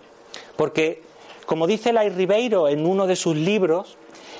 porque, 0.55 1.03
como 1.45 1.67
dice 1.67 1.93
Lai 1.93 2.09
Ribeiro 2.09 2.67
en 2.67 2.85
uno 2.85 3.07
de 3.07 3.15
sus 3.15 3.35
libros, 3.35 3.97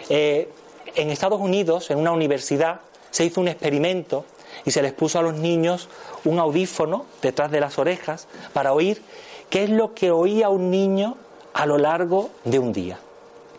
eh, 0.09 0.49
en 0.95 1.09
Estados 1.09 1.39
Unidos, 1.39 1.91
en 1.91 1.99
una 1.99 2.11
universidad, 2.11 2.81
se 3.11 3.25
hizo 3.25 3.41
un 3.41 3.47
experimento 3.47 4.25
y 4.65 4.71
se 4.71 4.81
les 4.81 4.93
puso 4.93 5.19
a 5.19 5.21
los 5.21 5.35
niños 5.35 5.89
un 6.23 6.39
audífono 6.39 7.05
detrás 7.21 7.51
de 7.51 7.59
las 7.59 7.77
orejas 7.77 8.27
para 8.53 8.73
oír 8.73 9.01
qué 9.49 9.63
es 9.63 9.69
lo 9.69 9.93
que 9.93 10.11
oía 10.11 10.49
un 10.49 10.71
niño 10.71 11.17
a 11.53 11.65
lo 11.65 11.77
largo 11.77 12.29
de 12.43 12.59
un 12.59 12.73
día. 12.73 12.99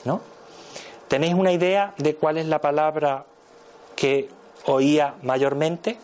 ¿No? 0.05 0.21
¿Tenéis 1.09 1.35
una 1.35 1.53
idea 1.53 1.95
de 1.99 2.17
cuál 2.17 2.39
es 2.39 2.47
la 2.47 2.61
palabra 2.61 3.25
que 3.95 4.29
oía 4.67 5.15
mayormente? 5.23 5.99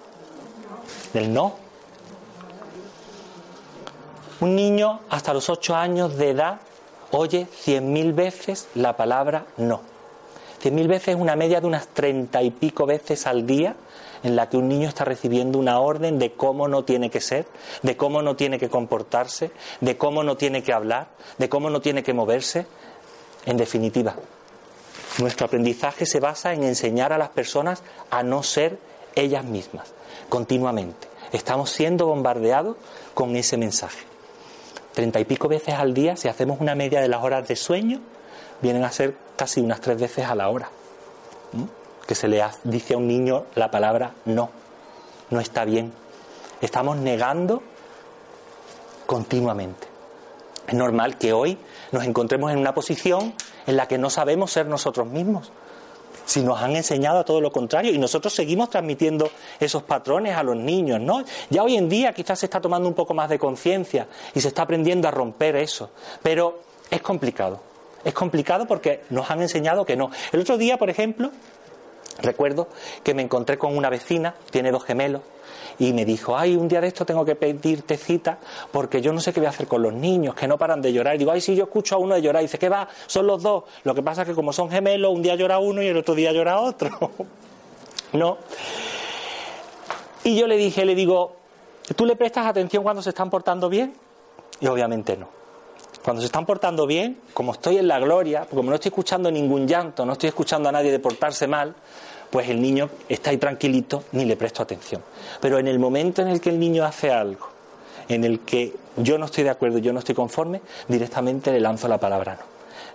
Del 1.12 1.32
no. 1.32 1.56
Un 4.40 4.56
niño 4.56 5.00
hasta 5.10 5.34
los 5.34 5.48
ocho 5.48 5.74
años 5.76 6.16
de 6.16 6.30
edad 6.30 6.60
oye 7.12 7.46
cien 7.52 7.92
mil 7.92 8.12
veces 8.12 8.68
la 8.74 8.96
palabra 8.96 9.44
no. 9.56 9.91
Cien 10.62 10.76
mil 10.76 10.87
veces 10.87 11.09
es 11.09 11.21
una 11.21 11.35
media 11.35 11.61
de 11.61 11.66
unas 11.66 11.88
treinta 11.88 12.40
y 12.40 12.52
pico 12.52 12.87
veces 12.87 13.26
al 13.26 13.49
día 13.49 13.75
en 14.23 14.37
la 14.37 14.49
que 14.49 14.57
un 14.57 14.69
niño 14.69 14.88
está 14.88 15.04
recibiendo 15.04 15.59
una 15.59 15.81
orden 15.81 16.21
de 16.21 16.35
cómo 16.35 16.69
no 16.69 16.85
tiene 16.85 17.11
que 17.11 17.21
ser, 17.21 17.47
de 17.83 17.97
cómo 17.97 18.23
no 18.23 18.37
tiene 18.37 18.61
que 18.61 18.69
comportarse, 18.69 19.50
de 19.81 19.97
cómo 19.97 20.23
no 20.23 20.37
tiene 20.37 20.62
que 20.62 20.73
hablar, 20.73 21.09
de 21.37 21.49
cómo 21.49 21.69
no 21.69 21.81
tiene 21.81 22.04
que 22.04 22.12
moverse. 22.12 22.66
En 23.45 23.57
definitiva, 23.57 24.14
nuestro 25.19 25.47
aprendizaje 25.47 26.07
se 26.07 26.21
basa 26.21 26.52
en 26.52 26.62
enseñar 26.62 27.12
a 27.12 27.19
las 27.19 27.31
personas 27.31 27.83
a 28.09 28.23
no 28.23 28.45
ser 28.45 28.78
ellas 29.16 29.45
mismas, 29.45 29.92
continuamente. 30.28 31.09
Estamos 31.33 31.71
siendo 31.71 32.07
bombardeados 32.07 32.76
con 33.14 33.35
ese 33.35 33.57
mensaje. 33.57 34.04
Treinta 34.95 35.19
y 35.19 35.25
pico 35.25 35.49
veces 35.49 35.75
al 35.75 35.92
día, 35.92 36.14
si 36.14 36.28
hacemos 36.28 36.61
una 36.61 36.76
media 36.76 37.00
de 37.00 37.09
las 37.09 37.25
horas 37.25 37.49
de 37.49 37.57
sueño, 37.57 38.00
vienen 38.61 38.85
a 38.85 38.92
ser 38.92 39.16
casi 39.42 39.61
unas 39.61 39.80
tres 39.80 40.00
veces 40.00 40.25
a 40.25 40.37
la 40.37 40.49
hora 40.50 40.70
que 42.06 42.14
se 42.14 42.28
le 42.28 42.44
dice 42.62 42.94
a 42.94 42.96
un 42.96 43.08
niño 43.08 43.46
la 43.56 43.72
palabra 43.72 44.14
no, 44.25 44.50
no 45.30 45.40
está 45.40 45.64
bien. 45.64 45.92
Estamos 46.61 46.96
negando 46.99 47.61
continuamente. 49.04 49.88
Es 50.68 50.75
normal 50.75 51.18
que 51.18 51.32
hoy 51.32 51.58
nos 51.90 52.04
encontremos 52.04 52.52
en 52.52 52.58
una 52.58 52.72
posición 52.72 53.34
en 53.66 53.76
la 53.76 53.88
que 53.88 53.99
no 53.99 54.11
sabemos 54.11 54.52
ser 54.52 54.66
nosotros 54.66 55.08
mismos. 55.08 55.50
Si 56.25 56.42
nos 56.42 56.62
han 56.62 56.76
enseñado 56.76 57.18
a 57.18 57.25
todo 57.25 57.40
lo 57.40 57.50
contrario 57.50 57.92
y 57.92 57.99
nosotros 57.99 58.32
seguimos 58.32 58.70
transmitiendo 58.70 59.28
esos 59.58 59.82
patrones 59.82 60.37
a 60.37 60.44
los 60.44 60.54
niños, 60.54 61.00
¿no? 61.00 61.25
Ya 61.50 61.64
hoy 61.64 61.75
en 61.75 61.88
día 61.88 62.12
quizás 62.12 62.38
se 62.38 62.46
está 62.46 62.61
tomando 62.61 62.88
un 62.88 62.94
poco 62.94 63.12
más 63.12 63.28
de 63.28 63.40
conciencia 63.40 64.06
y 64.37 64.40
se 64.40 64.46
está 64.46 64.62
aprendiendo 64.62 65.08
a 65.08 65.11
romper 65.11 65.56
eso, 65.56 65.90
pero 66.22 66.61
es 66.88 67.02
complicado. 67.02 67.71
Es 68.04 68.14
complicado 68.14 68.66
porque 68.66 69.02
nos 69.11 69.30
han 69.30 69.42
enseñado 69.42 69.85
que 69.85 69.97
no. 69.97 70.11
El 70.32 70.40
otro 70.40 70.59
día, 70.59 70.76
por 70.78 70.90
ejemplo, 70.90 71.30
Recuerdo 72.21 72.68
que 73.02 73.14
me 73.14 73.23
encontré 73.23 73.56
con 73.59 73.76
una 73.76 73.88
vecina, 73.88 74.35
tiene 74.50 74.71
dos 74.71 74.85
gemelos, 74.85 75.23
y 75.78 75.92
me 75.92 76.04
dijo, 76.04 76.37
ay, 76.37 76.56
un 76.56 76.68
día 76.68 76.80
de 76.80 76.88
esto 76.88 77.06
tengo 77.06 77.25
que 77.25 77.35
pedirte 77.35 77.97
cita 77.97 78.38
porque 78.71 79.00
yo 79.00 79.12
no 79.12 79.21
sé 79.21 79.32
qué 79.32 79.40
voy 79.40 79.47
a 79.47 79.50
hacer 79.50 79.66
con 79.66 79.82
los 79.82 79.92
niños, 79.92 80.35
que 80.35 80.47
no 80.47 80.59
paran 80.59 80.82
de 80.82 80.92
llorar. 80.92 81.14
Y 81.14 81.18
digo, 81.18 81.32
ay, 81.32 81.40
si 81.40 81.56
yo 81.56 81.64
escucho 81.64 81.94
a 81.94 81.99
uno 81.99 82.14
de 82.14 82.23
llorar, 82.23 82.42
y 82.42 82.47
dice, 82.47 82.59
¿qué 82.59 82.68
va? 82.68 82.88
Son 83.06 83.26
los 83.26 83.42
dos. 83.42 83.64
Lo 83.85 83.94
que 83.94 84.02
pasa 84.02 84.23
es 84.23 84.28
que 84.28 84.35
como 84.35 84.52
son 84.52 84.71
gemelos, 84.71 85.12
un 85.12 85.23
día 85.23 85.35
llora 85.35 85.59
uno 85.59 85.82
y 85.82 85.87
el 85.87 85.97
otro 85.97 86.14
día 86.14 86.32
llora 86.32 86.61
otro. 86.61 86.90
¿No? 88.12 88.38
Y 90.25 90.38
yo 90.38 90.47
le 90.47 90.56
dije, 90.56 90.85
le 90.85 90.94
digo, 90.94 91.37
¿tú 91.97 92.04
le 92.04 92.14
prestas 92.14 92.47
atención 92.47 92.82
cuando 92.82 93.02
se 93.02 93.09
están 93.09 93.30
portando 93.30 93.68
bien? 93.68 93.94
Y 94.61 94.66
obviamente 94.66 95.16
no. 95.16 95.41
Cuando 96.02 96.21
se 96.21 96.26
están 96.26 96.44
portando 96.44 96.87
bien, 96.87 97.18
como 97.32 97.52
estoy 97.52 97.78
en 97.78 97.87
la 97.87 98.00
gloria, 98.00 98.47
como 98.50 98.71
no 98.71 98.75
estoy 98.75 98.88
escuchando 98.88 99.30
ningún 99.30 99.68
llanto, 99.68 100.04
no 100.04 100.14
estoy 100.14 100.28
escuchando 100.28 100.68
a 100.68 100.73
nadie 100.73 100.90
de 100.90 100.99
portarse 100.99 101.47
mal, 101.47 101.75
pues 102.30 102.49
el 102.49 102.61
niño 102.61 102.88
está 103.09 103.30
ahí 103.30 103.37
tranquilito, 103.37 104.04
ni 104.12 104.25
le 104.25 104.37
presto 104.37 104.62
atención. 104.62 105.02
Pero 105.40 105.59
en 105.59 105.68
el 105.68 105.78
momento 105.78 106.23
en 106.23 106.28
el 106.28 106.40
que 106.40 106.50
el 106.50 106.59
niño 106.59 106.85
hace 106.85 107.12
algo, 107.12 107.49
en 108.09 108.25
el 108.25 108.40
que 108.40 108.75
yo 108.97 109.18
no 109.18 109.26
estoy 109.26 109.44
de 109.44 109.50
acuerdo, 109.50 109.78
yo 109.78 109.92
no 109.92 110.00
estoy 110.00 110.14
conforme, 110.14 110.61
directamente 110.88 111.52
le 111.52 111.61
lanzo 111.61 111.88
la 111.88 111.99
palabra 111.99 112.38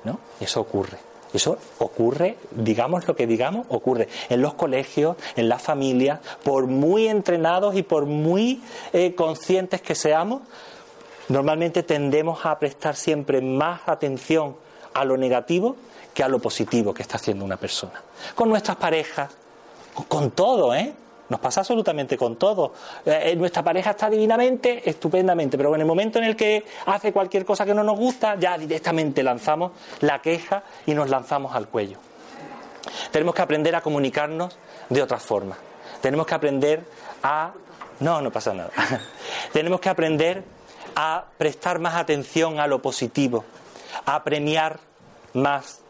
no. 0.04 0.14
¿no? 0.14 0.20
eso 0.40 0.60
ocurre. 0.60 0.98
Eso 1.34 1.58
ocurre, 1.80 2.38
digamos 2.52 3.06
lo 3.08 3.16
que 3.16 3.28
digamos, 3.28 3.66
ocurre 3.70 4.08
en 4.30 4.42
los 4.42 4.54
colegios, 4.54 5.18
en 5.36 5.50
las 5.50 5.62
familias, 5.62 6.20
por 6.44 6.68
muy 6.68 7.08
entrenados 7.08 7.76
y 7.76 7.84
por 7.84 8.06
muy 8.06 8.62
eh, 8.94 9.14
conscientes 9.14 9.82
que 9.82 9.94
seamos, 9.94 10.42
Normalmente 11.29 11.84
tendemos 11.84 12.46
a 12.46 12.57
prestar 12.57 12.96
siempre 12.96 13.41
más 13.41 13.81
atención 13.86 14.55
a 14.93 15.03
lo 15.03 15.17
negativo 15.17 15.75
que 16.13 16.24
a 16.24 16.27
lo 16.27 16.39
positivo 16.39 16.93
que 16.93 17.03
está 17.03 17.17
haciendo 17.17 17.46
una 17.46 17.57
persona. 17.57 18.01
Con 18.34 18.50
nuestras 18.50 18.77
parejas, 18.77 19.29
con 20.07 20.31
todo, 20.31 20.74
¿eh? 20.74 20.93
Nos 21.29 21.39
pasa 21.41 21.60
absolutamente 21.60 22.17
con 22.17 22.38
todo. 22.38 22.74
Eh, 23.05 23.36
nuestra 23.36 23.62
pareja 23.62 23.91
está 23.91 24.10
divinamente, 24.10 24.89
estupendamente, 24.89 25.57
pero 25.57 25.75
en 25.75 25.81
el 25.81 25.88
momento 25.88 26.19
en 26.19 26.25
el 26.25 26.36
que 26.36 26.63
hace 26.86 27.12
cualquier 27.12 27.43
cosa 27.43 27.65
que 27.65 27.74
no 27.74 27.84
nos 27.84 27.98
gusta, 27.98 28.36
ya 28.39 28.57
directamente 28.57 29.22
lanzamos 29.24 29.74
la 30.00 30.22
queja 30.22 30.63
y 30.86 30.93
nos 30.93 31.10
lanzamos 31.10 31.53
al 31.53 31.67
cuello. 31.67 31.98
Tenemos 33.12 33.36
que 33.36 33.41
aprender 33.41 33.75
a 33.75 33.81
comunicarnos 33.81 34.57
de 34.89 35.01
otra 35.01 35.19
forma. 35.19 35.57
Tenemos 36.01 36.25
que 36.25 36.36
aprender 36.36 36.84
a... 37.22 37.51
No, 38.00 38.22
no 38.22 38.31
pasa 38.31 38.53
nada. 38.53 38.72
Tenemos 39.51 39.81
que 39.81 39.89
aprender 39.89 40.43
a 41.00 41.25
prestar 41.38 41.77
más 41.77 41.94
atención 41.94 42.60
a 42.60 42.66
lo 42.66 42.82
positivo, 42.82 43.46
a 44.08 44.24
premiar 44.24 44.80
más 45.36 45.82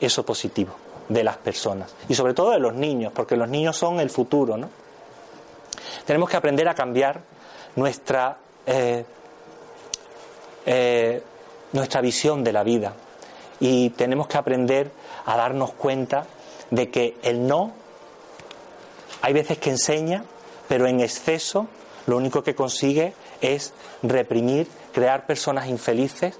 eso 0.00 0.24
positivo 0.24 0.74
de 1.06 1.22
las 1.22 1.36
personas 1.36 1.94
y 2.08 2.14
sobre 2.14 2.32
todo 2.32 2.52
de 2.52 2.58
los 2.58 2.72
niños, 2.72 3.12
porque 3.14 3.36
los 3.36 3.46
niños 3.46 3.76
son 3.76 4.00
el 4.00 4.08
futuro, 4.08 4.56
¿no? 4.56 4.70
Tenemos 6.06 6.30
que 6.30 6.38
aprender 6.38 6.66
a 6.66 6.74
cambiar 6.74 7.20
nuestra 7.76 8.38
eh, 8.64 9.04
eh, 10.64 11.22
nuestra 11.72 12.00
visión 12.00 12.42
de 12.42 12.52
la 12.54 12.62
vida 12.62 12.94
y 13.60 13.90
tenemos 13.90 14.28
que 14.28 14.38
aprender 14.38 14.90
a 15.26 15.36
darnos 15.36 15.74
cuenta 15.74 16.24
de 16.70 16.88
que 16.90 17.18
el 17.22 17.46
no 17.46 17.72
hay 19.20 19.34
veces 19.34 19.58
que 19.58 19.68
enseña, 19.68 20.24
pero 20.68 20.86
en 20.86 21.00
exceso 21.00 21.68
lo 22.06 22.16
único 22.16 22.42
que 22.42 22.54
consigue 22.54 23.12
es 23.44 23.72
reprimir, 24.02 24.66
crear 24.92 25.26
personas 25.26 25.68
infelices 25.68 26.34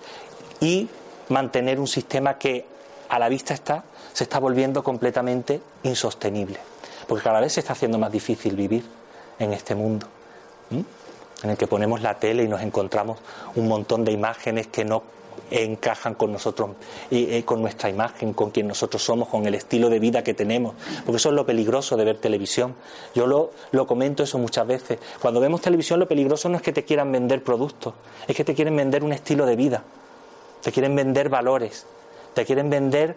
y 0.61 0.88
mantener 1.28 1.78
un 1.78 1.87
sistema 1.87 2.38
que 2.38 2.66
a 3.08 3.18
la 3.18 3.28
vista 3.28 3.54
está, 3.54 3.84
se 4.12 4.25
está 4.25 4.38
volviendo 4.38 4.82
completamente 4.82 5.61
insostenible. 5.82 6.58
Porque 7.06 7.23
cada 7.23 7.40
vez 7.40 7.52
se 7.52 7.61
está 7.61 7.75
haciendo 7.75 7.99
más 7.99 8.11
difícil 8.11 8.56
vivir 8.56 8.84
en 9.38 9.52
este 9.52 9.75
mundo, 9.75 10.06
en 10.70 11.50
el 11.50 11.56
que 11.56 11.66
ponemos 11.66 12.00
la 12.00 12.18
tele 12.18 12.44
y 12.44 12.49
nos 12.49 12.62
encontramos 12.62 13.18
un 13.54 13.68
montón 13.68 14.04
de 14.04 14.12
imágenes 14.12 14.68
que 14.68 14.84
no 14.84 15.02
encajan 15.50 16.14
con 16.14 16.33
nosotros, 16.33 16.71
y, 17.11 17.43
con 17.43 17.61
nuestra 17.61 17.88
imagen, 17.88 18.33
con 18.33 18.50
quien 18.50 18.69
nosotros 18.69 19.03
somos, 19.03 19.29
con 19.29 19.47
el 19.47 19.55
estilo 19.55 19.88
de 19.88 19.99
vida 19.99 20.23
que 20.23 20.35
tenemos, 20.35 20.75
porque 21.05 21.17
eso 21.17 21.29
es 21.29 21.35
lo 21.35 21.47
peligroso 21.47 21.97
de 21.97 22.05
ver 22.05 22.19
televisión. 22.19 22.75
Yo 23.14 23.26
lo, 23.26 23.50
lo 23.73 23.87
comento 23.87 24.23
eso 24.23 24.38
muchas 24.38 24.67
veces. 24.67 24.99
Cuando 25.21 25.41
vemos 25.41 25.61
televisión 25.61 26.00
lo 26.00 26.09
peligroso 26.09 26.49
no 26.49 26.57
es 26.57 26.62
que 26.62 26.73
te 26.73 26.85
quieran 26.85 27.11
vender 27.12 27.43
productos, 27.43 27.95
es 28.26 28.37
que 28.37 28.45
te 28.45 28.55
quieren 28.55 28.76
vender 28.76 29.05
un 29.05 29.12
estilo 29.12 29.47
de 29.47 29.57
vida, 29.57 29.85
te 30.62 30.73
quieren 30.73 30.95
vender 30.95 31.29
valores, 31.29 31.87
te 32.35 32.45
quieren 32.45 32.71
vender 32.71 33.17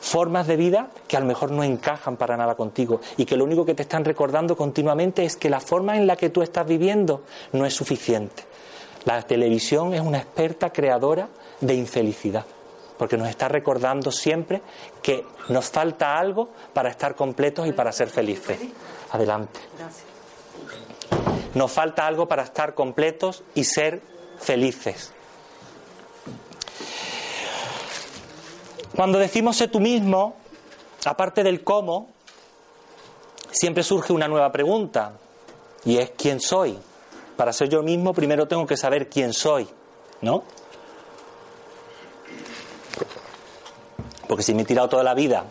formas 0.00 0.46
de 0.46 0.56
vida 0.56 0.88
que 1.06 1.16
a 1.16 1.20
lo 1.20 1.26
mejor 1.26 1.50
no 1.50 1.62
encajan 1.62 2.16
para 2.16 2.36
nada 2.36 2.54
contigo 2.54 3.00
y 3.16 3.26
que 3.26 3.36
lo 3.36 3.44
único 3.44 3.64
que 3.64 3.74
te 3.74 3.82
están 3.82 4.04
recordando 4.04 4.56
continuamente 4.56 5.24
es 5.24 5.36
que 5.36 5.50
la 5.50 5.60
forma 5.60 5.96
en 5.96 6.06
la 6.06 6.16
que 6.16 6.30
tú 6.30 6.42
estás 6.42 6.66
viviendo 6.66 7.22
no 7.52 7.66
es 7.66 7.74
suficiente. 7.74 8.44
La 9.04 9.22
televisión 9.22 9.94
es 9.94 10.00
una 10.00 10.18
experta 10.18 10.70
creadora 10.70 11.28
de 11.60 11.74
infelicidad, 11.74 12.44
porque 12.98 13.16
nos 13.16 13.28
está 13.28 13.48
recordando 13.48 14.12
siempre 14.12 14.60
que 15.02 15.24
nos 15.48 15.70
falta 15.70 16.18
algo 16.18 16.50
para 16.72 16.90
estar 16.90 17.14
completos 17.14 17.66
y 17.66 17.72
para 17.72 17.92
ser 17.92 18.10
felices. 18.10 18.58
Adelante. 19.10 19.60
Nos 21.54 21.72
falta 21.72 22.06
algo 22.06 22.28
para 22.28 22.42
estar 22.42 22.74
completos 22.74 23.42
y 23.54 23.64
ser 23.64 24.02
felices. 24.38 25.12
Cuando 28.94 29.18
decimos 29.18 29.56
sé 29.56 29.68
tú 29.68 29.80
mismo, 29.80 30.36
aparte 31.04 31.42
del 31.42 31.64
cómo, 31.64 32.08
siempre 33.50 33.82
surge 33.82 34.12
una 34.12 34.28
nueva 34.28 34.52
pregunta, 34.52 35.14
y 35.84 35.96
es 35.96 36.12
¿quién 36.16 36.40
soy? 36.40 36.78
Para 37.40 37.54
ser 37.54 37.70
yo 37.70 37.82
mismo 37.82 38.12
primero 38.12 38.46
tengo 38.46 38.66
que 38.66 38.76
saber 38.76 39.08
quién 39.08 39.32
soy, 39.32 39.66
¿no? 40.20 40.42
Porque 44.28 44.42
si 44.42 44.52
me 44.52 44.60
he 44.60 44.64
tirado 44.66 44.90
toda 44.90 45.02
la 45.02 45.14
vida 45.14 45.46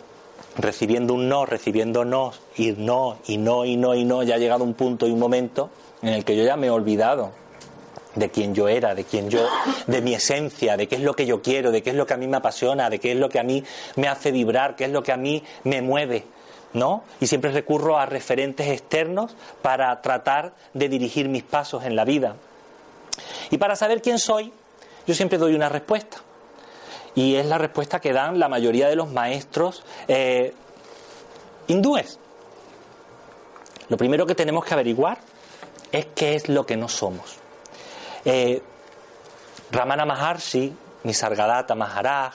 recibiendo 0.60 1.16
un 1.16 1.28
no, 1.28 1.48
recibiendo 1.48 2.06
no, 2.06 2.32
y 2.58 2.74
no, 2.74 3.18
y 3.26 3.38
no, 3.40 3.66
y 3.66 3.76
no, 3.76 3.96
y 3.96 4.06
no, 4.06 4.22
ya 4.22 4.36
ha 4.36 4.38
llegado 4.38 4.64
un 4.64 4.76
punto 4.76 5.08
y 5.08 5.12
un 5.12 5.18
momento 5.18 5.72
en 6.04 6.10
el 6.10 6.24
que 6.24 6.38
yo 6.38 6.44
ya 6.44 6.56
me 6.58 6.68
he 6.68 6.70
olvidado 6.70 7.32
de 8.14 8.30
quién 8.30 8.54
yo 8.54 8.68
era, 8.68 8.94
de 8.94 9.06
quién 9.06 9.32
yo, 9.32 9.48
de 9.88 10.02
mi 10.04 10.14
esencia, 10.14 10.78
de 10.78 10.88
qué 10.88 10.98
es 10.98 11.02
lo 11.02 11.16
que 11.16 11.26
yo 11.26 11.42
quiero, 11.42 11.72
de 11.72 11.82
qué 11.82 11.90
es 11.90 11.96
lo 11.96 12.06
que 12.06 12.14
a 12.14 12.18
mí 12.18 12.28
me 12.28 12.38
apasiona, 12.38 12.92
de 12.92 13.00
qué 13.00 13.14
es 13.14 13.18
lo 13.18 13.30
que 13.30 13.40
a 13.40 13.44
mí 13.44 13.64
me 13.96 14.08
hace 14.08 14.32
vibrar, 14.32 14.76
qué 14.76 14.86
es 14.86 14.92
lo 14.92 15.02
que 15.02 15.12
a 15.12 15.18
mí 15.18 15.44
me 15.64 15.82
mueve, 15.82 16.28
¿no? 16.74 17.04
Y 17.20 17.28
siempre 17.28 17.52
recurro 17.52 17.98
a 17.98 18.06
referentes 18.06 18.68
externos 18.68 19.36
para 19.62 20.02
tratar 20.02 20.54
de 20.74 20.90
dirigir 20.90 21.30
mis 21.30 21.44
pasos 21.44 21.84
en 21.84 21.96
la 21.96 22.06
vida. 22.06 22.36
Y 23.50 23.58
para 23.58 23.76
saber 23.76 24.02
quién 24.02 24.20
soy, 24.20 24.54
yo 25.08 25.14
siempre 25.14 25.38
doy 25.38 25.56
una 25.56 25.70
respuesta. 25.70 26.18
Y 27.16 27.36
es 27.36 27.46
la 27.46 27.58
respuesta 27.58 28.00
que 28.00 28.14
dan 28.14 28.40
la 28.40 28.48
mayoría 28.48 28.88
de 28.88 28.96
los 28.96 29.12
maestros 29.12 29.84
eh, 30.08 30.54
hindúes. 31.68 32.20
Lo 33.90 33.98
primero 33.98 34.26
que 34.26 34.36
tenemos 34.36 34.64
que 34.64 34.74
averiguar 34.74 35.18
es 35.92 36.08
qué 36.16 36.36
es 36.36 36.48
lo 36.48 36.66
que 36.66 36.78
no 36.78 36.88
somos. 36.88 37.38
Eh, 38.24 38.62
Ramana 39.72 40.06
Maharshi, 40.06 40.74
Nisargadatta 41.04 41.74
Maharaj, 41.74 42.34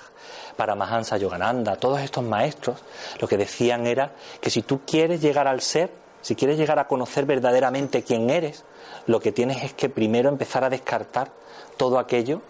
Paramahansa 0.57 1.17
Yogananda, 1.17 1.77
todos 1.77 2.01
estos 2.01 2.25
maestros, 2.25 2.79
lo 3.21 3.29
que 3.29 3.37
decían 3.37 3.87
era 3.87 4.13
que 4.41 4.51
si 4.51 4.63
tú 4.63 4.81
quieres 4.87 5.21
llegar 5.21 5.49
al 5.49 5.61
ser, 5.61 5.91
si 6.23 6.35
quieres 6.35 6.57
llegar 6.57 6.79
a 6.79 6.89
conocer 6.89 7.27
verdaderamente 7.27 8.03
quién 8.03 8.31
eres, 8.31 8.65
lo 9.07 9.21
que 9.21 9.33
tienes 9.33 9.63
es 9.63 9.75
que 9.75 9.89
primero 9.89 10.29
empezar 10.29 10.65
a 10.65 10.71
descartar 10.71 11.31
todo 11.77 11.99
aquello 11.99 12.41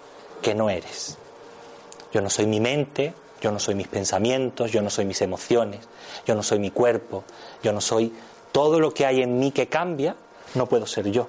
que 0.42 0.54
no 0.54 0.70
eres. 0.70 1.18
Yo 2.12 2.20
no 2.20 2.30
soy 2.30 2.46
mi 2.46 2.60
mente, 2.60 3.14
yo 3.40 3.50
no 3.50 3.58
soy 3.58 3.74
mis 3.74 3.88
pensamientos, 3.88 4.70
yo 4.70 4.80
no 4.80 4.90
soy 4.90 5.04
mis 5.04 5.20
emociones, 5.22 5.80
yo 6.26 6.34
no 6.34 6.42
soy 6.42 6.58
mi 6.58 6.70
cuerpo, 6.70 7.24
yo 7.62 7.72
no 7.72 7.80
soy 7.80 8.12
todo 8.52 8.78
lo 8.78 8.94
que 8.94 9.06
hay 9.06 9.22
en 9.22 9.38
mí 9.38 9.50
que 9.50 9.66
cambia, 9.66 10.14
no 10.54 10.66
puedo 10.66 10.86
ser 10.86 11.10
yo. 11.10 11.28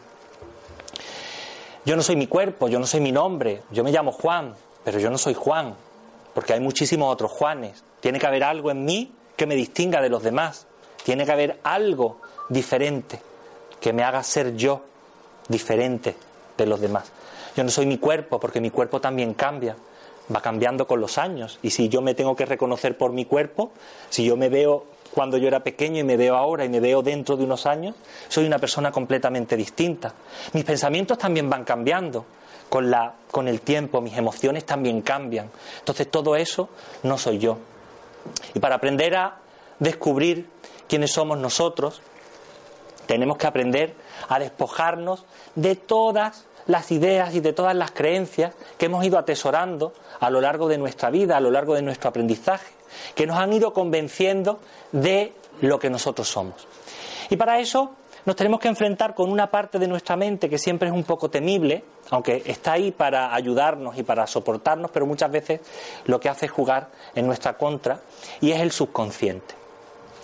Yo 1.85 1.95
no 1.95 2.03
soy 2.03 2.15
mi 2.15 2.27
cuerpo, 2.27 2.67
yo 2.67 2.79
no 2.79 2.87
soy 2.87 2.99
mi 2.99 3.11
nombre, 3.11 3.63
yo 3.71 3.83
me 3.83 3.91
llamo 3.91 4.11
Juan, 4.11 4.55
pero 4.83 4.99
yo 4.99 5.09
no 5.09 5.17
soy 5.17 5.33
Juan, 5.33 5.75
porque 6.35 6.53
hay 6.53 6.59
muchísimos 6.59 7.11
otros 7.11 7.31
Juanes. 7.31 7.83
Tiene 8.01 8.19
que 8.19 8.27
haber 8.27 8.43
algo 8.43 8.69
en 8.69 8.83
mí 8.83 9.11
que 9.37 9.47
me 9.47 9.55
distinga 9.55 10.01
de 10.01 10.09
los 10.09 10.21
demás. 10.21 10.67
Tiene 11.03 11.25
que 11.25 11.31
haber 11.31 11.59
algo 11.63 12.19
diferente 12.49 13.21
que 13.79 13.93
me 13.93 14.03
haga 14.03 14.21
ser 14.21 14.55
yo 14.55 14.81
diferente 15.47 16.15
de 16.57 16.65
los 16.65 16.81
demás. 16.81 17.11
Yo 17.55 17.63
no 17.63 17.69
soy 17.69 17.85
mi 17.85 17.97
cuerpo, 17.97 18.37
porque 18.39 18.59
mi 18.59 18.69
cuerpo 18.69 18.99
también 18.99 19.33
cambia, 19.33 19.77
va 20.33 20.41
cambiando 20.41 20.85
con 20.85 20.99
los 20.99 21.17
años. 21.17 21.57
Y 21.63 21.69
si 21.69 21.87
yo 21.87 22.01
me 22.01 22.13
tengo 22.15 22.35
que 22.35 22.45
reconocer 22.45 22.97
por 22.97 23.13
mi 23.13 23.23
cuerpo, 23.23 23.71
si 24.09 24.25
yo 24.25 24.35
me 24.35 24.49
veo 24.49 24.87
cuando 25.13 25.37
yo 25.37 25.47
era 25.47 25.63
pequeño 25.63 25.99
y 25.99 26.03
me 26.03 26.17
veo 26.17 26.35
ahora 26.35 26.65
y 26.65 26.69
me 26.69 26.81
veo 26.81 27.01
dentro 27.01 27.37
de 27.37 27.45
unos 27.45 27.65
años, 27.65 27.95
soy 28.27 28.45
una 28.45 28.59
persona 28.59 28.91
completamente 28.91 29.55
distinta. 29.55 30.13
Mis 30.51 30.65
pensamientos 30.65 31.17
también 31.17 31.49
van 31.49 31.63
cambiando 31.63 32.25
con, 32.69 32.89
la, 32.89 33.15
con 33.31 33.47
el 33.47 33.61
tiempo, 33.61 34.01
mis 34.01 34.17
emociones 34.17 34.65
también 34.65 35.01
cambian. 35.01 35.49
Entonces 35.79 36.09
todo 36.09 36.35
eso 36.35 36.69
no 37.03 37.17
soy 37.17 37.39
yo. 37.39 37.57
Y 38.53 38.59
para 38.59 38.75
aprender 38.75 39.15
a 39.15 39.37
descubrir 39.79 40.49
quiénes 40.87 41.11
somos 41.11 41.37
nosotros, 41.37 42.01
tenemos 43.05 43.37
que 43.37 43.47
aprender 43.47 43.95
a 44.29 44.39
despojarnos 44.39 45.25
de 45.55 45.75
todas 45.75 46.45
las 46.67 46.91
ideas 46.91 47.35
y 47.35 47.39
de 47.39 47.53
todas 47.53 47.75
las 47.75 47.91
creencias 47.91 48.53
que 48.77 48.87
hemos 48.87 49.05
ido 49.05 49.19
atesorando 49.19 49.93
a 50.19 50.29
lo 50.29 50.41
largo 50.41 50.67
de 50.67 50.77
nuestra 50.77 51.11
vida, 51.11 51.37
a 51.37 51.39
lo 51.39 51.51
largo 51.51 51.75
de 51.75 51.83
nuestro 51.83 52.09
aprendizaje 52.09 52.73
que 53.13 53.27
nos 53.27 53.37
han 53.37 53.53
ido 53.53 53.73
convenciendo 53.73 54.59
de 54.91 55.33
lo 55.61 55.79
que 55.79 55.89
nosotros 55.89 56.27
somos. 56.27 56.67
Y 57.29 57.35
para 57.35 57.59
eso 57.59 57.91
nos 58.25 58.35
tenemos 58.35 58.59
que 58.59 58.67
enfrentar 58.67 59.13
con 59.13 59.31
una 59.31 59.51
parte 59.51 59.79
de 59.79 59.87
nuestra 59.87 60.15
mente 60.15 60.49
que 60.49 60.57
siempre 60.57 60.89
es 60.89 60.93
un 60.93 61.03
poco 61.03 61.29
temible, 61.29 61.83
aunque 62.09 62.43
está 62.45 62.73
ahí 62.73 62.91
para 62.91 63.33
ayudarnos 63.33 63.97
y 63.97 64.03
para 64.03 64.25
soportarnos, 64.27 64.91
pero 64.91 65.05
muchas 65.05 65.31
veces 65.31 65.61
lo 66.05 66.19
que 66.19 66.29
hace 66.29 66.47
es 66.47 66.51
jugar 66.51 66.89
en 67.13 67.27
nuestra 67.27 67.57
contra, 67.57 68.01
y 68.41 68.51
es 68.51 68.61
el 68.61 68.71
subconsciente. 68.71 69.55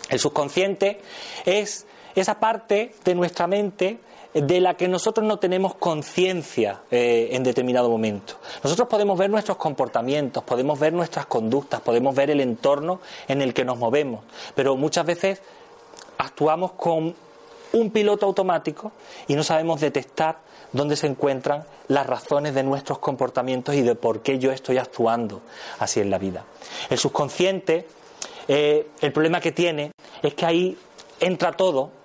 El 0.09 0.19
subconsciente 0.19 0.99
es 1.45 1.85
esa 2.15 2.39
parte 2.39 2.93
de 3.05 3.15
nuestra 3.15 3.47
mente 3.47 3.99
de 4.33 4.61
la 4.61 4.75
que 4.75 4.87
nosotros 4.87 5.25
no 5.25 5.39
tenemos 5.39 5.75
conciencia 5.75 6.81
eh, 6.89 7.29
en 7.31 7.43
determinado 7.43 7.89
momento. 7.89 8.35
Nosotros 8.63 8.87
podemos 8.87 9.17
ver 9.17 9.29
nuestros 9.29 9.57
comportamientos, 9.57 10.43
podemos 10.43 10.79
ver 10.79 10.93
nuestras 10.93 11.25
conductas, 11.25 11.81
podemos 11.81 12.15
ver 12.15 12.29
el 12.29 12.39
entorno 12.39 13.01
en 13.27 13.41
el 13.41 13.53
que 13.53 13.65
nos 13.65 13.77
movemos, 13.77 14.23
pero 14.55 14.75
muchas 14.75 15.05
veces 15.05 15.41
actuamos 16.17 16.71
con 16.73 17.13
un 17.73 17.91
piloto 17.91 18.25
automático 18.25 18.91
y 19.27 19.35
no 19.35 19.43
sabemos 19.43 19.81
detectar 19.81 20.39
dónde 20.71 20.95
se 20.95 21.07
encuentran 21.07 21.65
las 21.87 22.05
razones 22.05 22.53
de 22.53 22.63
nuestros 22.63 22.99
comportamientos 22.99 23.75
y 23.75 23.81
de 23.81 23.95
por 23.95 24.21
qué 24.21 24.39
yo 24.39 24.51
estoy 24.51 24.77
actuando 24.77 25.41
así 25.79 25.99
en 25.99 26.09
la 26.09 26.17
vida. 26.17 26.45
El 26.89 26.97
subconsciente, 26.97 27.87
eh, 28.47 28.87
el 29.01 29.11
problema 29.11 29.39
que 29.39 29.51
tiene 29.51 29.91
es 30.21 30.33
que 30.33 30.45
ahí 30.45 30.77
entra 31.19 31.51
todo 31.51 32.00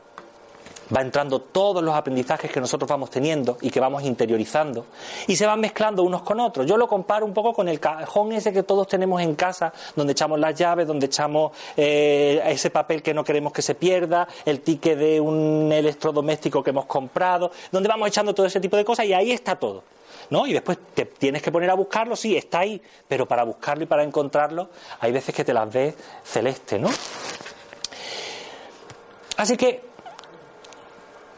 va 0.94 1.00
entrando 1.00 1.40
todos 1.40 1.82
los 1.82 1.94
aprendizajes 1.94 2.50
que 2.50 2.60
nosotros 2.60 2.88
vamos 2.88 3.10
teniendo 3.10 3.58
y 3.60 3.70
que 3.70 3.80
vamos 3.80 4.02
interiorizando 4.04 4.86
y 5.26 5.36
se 5.36 5.46
van 5.46 5.60
mezclando 5.60 6.02
unos 6.02 6.22
con 6.22 6.40
otros. 6.40 6.66
Yo 6.66 6.76
lo 6.76 6.86
comparo 6.88 7.26
un 7.26 7.34
poco 7.34 7.52
con 7.52 7.68
el 7.68 7.80
cajón 7.80 8.32
ese 8.32 8.52
que 8.52 8.62
todos 8.62 8.86
tenemos 8.86 9.20
en 9.20 9.34
casa, 9.34 9.72
donde 9.94 10.12
echamos 10.12 10.38
las 10.38 10.54
llaves, 10.54 10.86
donde 10.86 11.06
echamos 11.06 11.52
eh, 11.76 12.42
ese 12.46 12.70
papel 12.70 13.02
que 13.02 13.14
no 13.14 13.24
queremos 13.24 13.52
que 13.52 13.62
se 13.62 13.74
pierda, 13.74 14.28
el 14.44 14.60
ticket 14.60 14.98
de 14.98 15.20
un 15.20 15.70
electrodoméstico 15.72 16.62
que 16.62 16.70
hemos 16.70 16.86
comprado, 16.86 17.50
donde 17.70 17.88
vamos 17.88 18.08
echando 18.08 18.34
todo 18.34 18.46
ese 18.46 18.60
tipo 18.60 18.76
de 18.76 18.84
cosas 18.84 19.06
y 19.06 19.12
ahí 19.12 19.32
está 19.32 19.56
todo. 19.56 19.82
¿No? 20.28 20.44
Y 20.44 20.52
después 20.52 20.78
te 20.92 21.04
tienes 21.04 21.40
que 21.40 21.52
poner 21.52 21.70
a 21.70 21.74
buscarlo, 21.74 22.16
sí, 22.16 22.36
está 22.36 22.60
ahí, 22.60 22.82
pero 23.06 23.26
para 23.26 23.44
buscarlo 23.44 23.84
y 23.84 23.86
para 23.86 24.02
encontrarlo 24.02 24.70
hay 24.98 25.12
veces 25.12 25.32
que 25.32 25.44
te 25.44 25.52
las 25.52 25.72
ves 25.72 25.94
celeste, 26.24 26.80
¿no? 26.80 26.88
Así 29.36 29.56
que 29.56 29.82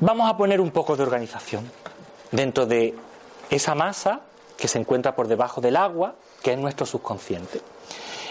Vamos 0.00 0.30
a 0.30 0.36
poner 0.36 0.60
un 0.60 0.70
poco 0.70 0.96
de 0.96 1.02
organización 1.02 1.68
dentro 2.30 2.66
de 2.66 2.94
esa 3.50 3.74
masa 3.74 4.20
que 4.56 4.68
se 4.68 4.78
encuentra 4.78 5.16
por 5.16 5.26
debajo 5.26 5.60
del 5.60 5.74
agua, 5.74 6.14
que 6.40 6.52
es 6.52 6.58
nuestro 6.58 6.86
subconsciente. 6.86 7.60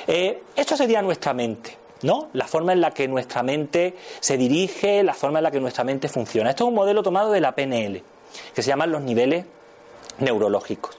Eh, 0.08 0.43
esto 0.56 0.77
sería 0.77 1.01
nuestra 1.01 1.34
mente, 1.34 1.77
¿no? 2.03 2.30
La 2.32 2.47
forma 2.47 2.71
en 2.71 2.80
la 2.80 2.91
que 2.91 3.10
nuestra 3.10 3.43
mente 3.43 3.97
se 4.21 4.38
dirige, 4.38 5.03
la 5.03 5.13
forma 5.13 5.39
en 5.39 5.43
la 5.43 5.51
que 5.51 5.60
nuestra 5.60 5.84
mente 5.84 6.08
funciona. 6.08 6.51
Esto 6.51 6.63
es 6.63 6.69
un 6.69 6.75
modelo 6.75 7.03
tomado 7.03 7.32
de 7.32 7.41
la 7.41 7.53
PNL, 7.53 8.01
que 8.56 8.62
se 8.62 8.69
llaman 8.69 8.89
los 8.89 9.01
niveles 9.01 9.45
neurológicos. 10.19 10.97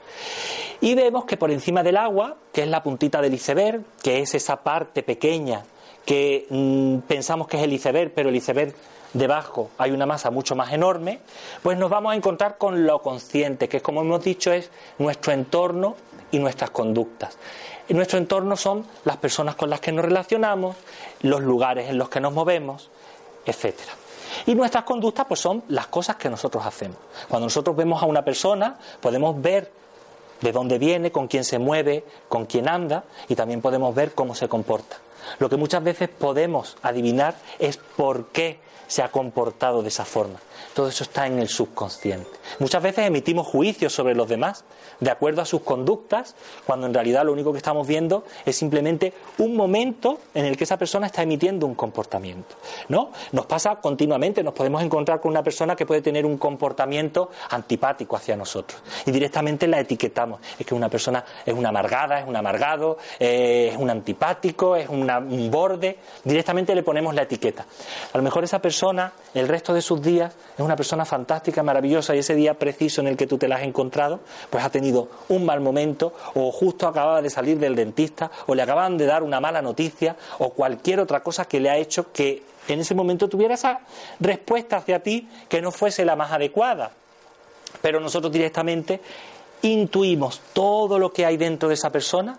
Y 0.83 0.95
vemos 0.95 1.25
que 1.25 1.39
por 1.39 1.51
encima 1.51 1.83
del 1.83 1.97
agua, 1.97 2.37
que 2.53 2.63
es 2.63 2.69
la 2.69 2.83
puntita 2.83 3.23
del 3.23 3.33
iceberg, 3.33 3.83
que 4.03 4.21
es 4.21 4.35
esa 4.35 4.63
parte 4.63 5.03
pequeña 5.03 5.65
que 6.05 6.47
mm, 6.51 6.99
pensamos 7.09 7.49
que 7.49 7.57
es 7.57 7.63
el 7.63 7.73
iceberg, 7.73 8.13
pero 8.15 8.29
el 8.29 8.37
iceberg 8.37 8.75
debajo 9.13 9.71
hay 9.79 9.91
una 9.91 10.07
masa 10.07 10.31
mucho 10.31 10.55
más 10.55 10.73
enorme, 10.73 11.21
pues 11.63 11.79
nos 11.79 11.91
vamos 11.91 12.13
a 12.13 12.17
encontrar 12.17 12.59
con 12.59 12.87
lo 12.87 13.01
consciente, 13.03 13.69
que 13.69 13.81
como 13.81 14.03
hemos 14.03 14.23
dicho 14.23 14.53
es 14.53 14.71
nuestro 14.99 15.33
entorno 15.33 15.97
y 16.31 16.39
nuestras 16.39 16.71
conductas. 16.71 17.39
Nuestro 17.89 18.19
entorno 18.19 18.57
son 18.57 18.85
las 19.05 19.17
personas 19.17 19.55
con 19.55 19.71
las 19.71 19.81
que 19.81 19.93
nos 19.93 20.05
relacionamos, 20.05 20.77
los 21.23 21.41
lugares 21.41 21.89
en 21.89 21.97
los 21.97 22.11
que 22.11 22.21
nos 22.21 22.35
movemos, 22.35 22.91
etcétera. 23.47 23.93
Y 24.45 24.55
nuestras 24.55 24.85
conductas 24.85 25.25
pues 25.27 25.41
son 25.41 25.65
las 25.69 25.87
cosas 25.87 26.17
que 26.17 26.29
nosotros 26.29 26.67
hacemos. 26.67 26.99
Cuando 27.29 27.47
nosotros 27.47 27.75
vemos 27.75 28.03
a 28.03 28.07
una 28.07 28.23
persona, 28.23 28.77
podemos 29.01 29.41
ver 29.41 29.73
de 30.43 30.53
dónde 30.53 30.79
viene, 30.79 31.11
con 31.11 31.29
quién 31.29 31.45
se 31.45 31.59
mueve, 31.59 32.05
con 32.29 32.45
quién 32.45 32.69
anda 32.69 33.05
y 33.27 33.35
también 33.35 33.63
podemos 33.63 33.95
ver 33.95 34.15
cómo 34.15 34.35
se 34.35 34.49
comporta. 34.49 34.99
Lo 35.39 35.49
que 35.49 35.57
muchas 35.57 35.83
veces 35.83 36.09
podemos 36.09 36.77
adivinar 36.83 37.35
es 37.59 37.77
por 37.77 38.27
qué 38.27 38.61
se 38.89 39.03
ha 39.03 39.11
comportado 39.11 39.83
de 39.83 39.89
esa 39.89 40.05
forma. 40.05 40.41
Todo 40.75 40.89
eso 40.89 41.05
está 41.05 41.27
en 41.27 41.39
el 41.39 41.49
subconsciente. 41.49 42.29
Muchas 42.59 42.83
veces 42.83 43.07
emitimos 43.07 43.47
juicios 43.47 43.93
sobre 43.93 44.15
los 44.15 44.29
demás 44.29 44.65
de 45.01 45.11
acuerdo 45.11 45.43
a 45.43 45.45
sus 45.45 45.61
conductas, 45.61 46.35
cuando 46.67 46.87
en 46.87 46.95
realidad 46.95 47.25
lo 47.25 47.33
único 47.33 47.53
que 47.53 47.59
estamos 47.59 47.87
viendo 47.87 48.25
es 48.45 48.57
simplemente 48.57 49.13
un 49.39 49.55
momento 49.55 50.19
en 50.35 50.47
el 50.47 50.57
que 50.57 50.65
esa 50.65 50.77
persona 50.77 51.07
está 51.07 51.23
emitiendo 51.23 51.67
un 51.67 51.75
comportamiento. 51.75 52.57
¿No? 52.89 53.11
Nos 53.33 53.47
pasa 53.47 53.77
continuamente, 53.77 54.43
nos 54.43 54.55
podemos 54.55 54.83
encontrar 54.83 55.21
con 55.21 55.31
una 55.31 55.43
persona 55.43 55.77
que 55.77 55.87
puede 55.87 56.03
tener 56.03 56.25
un 56.25 56.39
comportamiento 56.39 57.31
antipático 57.51 58.17
hacia 58.17 58.37
nosotros 58.37 58.83
y 59.07 59.11
directamente 59.11 59.67
la 59.69 59.81
etiquetamos. 59.81 60.41
Es 60.59 60.67
que 60.67 60.75
una 60.75 60.89
persona 60.89 61.25
es 61.45 61.55
una 61.55 61.69
amargada, 61.69 62.21
es 62.21 62.27
un 62.27 62.37
amargado, 62.37 62.99
eh, 63.21 63.71
es 63.73 63.77
un 63.77 63.91
antipático, 63.91 64.75
es 64.75 64.89
un 65.19 65.51
borde. 65.51 65.99
Directamente 66.25 66.75
le 66.75 66.83
ponemos 66.83 67.15
la 67.15 67.23
etiqueta. 67.23 67.67
A 68.13 68.17
lo 68.17 68.23
mejor 68.23 68.45
esa 68.45 68.61
persona, 68.61 69.13
el 69.35 69.49
resto 69.49 69.75
de 69.75 69.83
sus 69.83 70.01
días, 70.01 70.35
es 70.55 70.61
una 70.61 70.77
persona 70.77 71.05
fantástica, 71.05 71.63
maravillosa 71.63 72.15
y 72.15 72.21
ese 72.21 72.35
día 72.35 72.55
preciso 72.55 73.01
en 73.01 73.09
el 73.09 73.17
que 73.17 73.27
tú 73.27 73.39
te 73.39 73.49
la 73.49 73.57
has 73.57 73.63
encontrado, 73.63 74.21
pues 74.51 74.65
ha 74.65 74.71
tenido 74.71 75.09
un 75.29 75.45
mal 75.45 75.61
momento 75.61 76.15
o 76.35 76.51
justo 76.53 76.87
acababa 76.87 77.23
de 77.23 77.31
salir 77.31 77.59
del 77.59 77.75
dentista 77.75 78.31
o 78.47 78.55
le 78.55 78.63
acaban 78.63 78.97
de 78.97 79.07
dar 79.07 79.23
una 79.23 79.41
mala 79.41 79.63
noticia 79.63 80.17
o 80.39 80.51
cualquier 80.51 81.01
otra 81.01 81.23
cosa 81.23 81.47
que 81.47 81.61
le 81.61 81.71
ha 81.71 81.77
hecho 81.77 82.13
que 82.13 82.43
en 82.69 82.81
ese 82.81 82.95
momento 82.95 83.29
tuviera 83.29 83.55
esa 83.55 83.81
respuesta 84.21 84.77
hacia 84.77 85.03
ti 85.03 85.29
que 85.49 85.63
no 85.63 85.71
fuese 85.71 86.05
la 86.05 86.17
más 86.17 86.33
adecuada. 86.33 86.93
Pero 87.81 88.01
nosotros 88.01 88.33
directamente 88.33 89.01
intuimos 89.63 90.41
todo 90.53 90.99
lo 90.99 91.13
que 91.13 91.27
hay 91.27 91.37
dentro 91.37 91.69
de 91.69 91.75
esa 91.75 91.91
persona, 91.91 92.39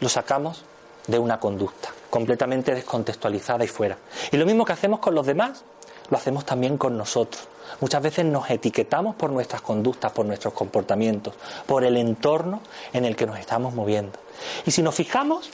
lo 0.00 0.08
sacamos 0.08 0.64
de 1.06 1.18
una 1.18 1.38
conducta 1.38 1.90
completamente 2.12 2.74
descontextualizada 2.74 3.64
y 3.64 3.68
fuera. 3.68 3.96
Y 4.30 4.36
lo 4.36 4.44
mismo 4.44 4.66
que 4.66 4.74
hacemos 4.74 5.00
con 5.00 5.14
los 5.14 5.24
demás, 5.24 5.64
lo 6.10 6.18
hacemos 6.18 6.44
también 6.44 6.76
con 6.76 6.98
nosotros. 6.98 7.48
Muchas 7.80 8.02
veces 8.02 8.26
nos 8.26 8.50
etiquetamos 8.50 9.16
por 9.16 9.30
nuestras 9.30 9.62
conductas, 9.62 10.12
por 10.12 10.26
nuestros 10.26 10.52
comportamientos, 10.52 11.32
por 11.64 11.84
el 11.84 11.96
entorno 11.96 12.60
en 12.92 13.06
el 13.06 13.16
que 13.16 13.24
nos 13.24 13.38
estamos 13.38 13.72
moviendo. 13.72 14.18
Y 14.66 14.72
si 14.72 14.82
nos 14.82 14.94
fijamos, 14.94 15.48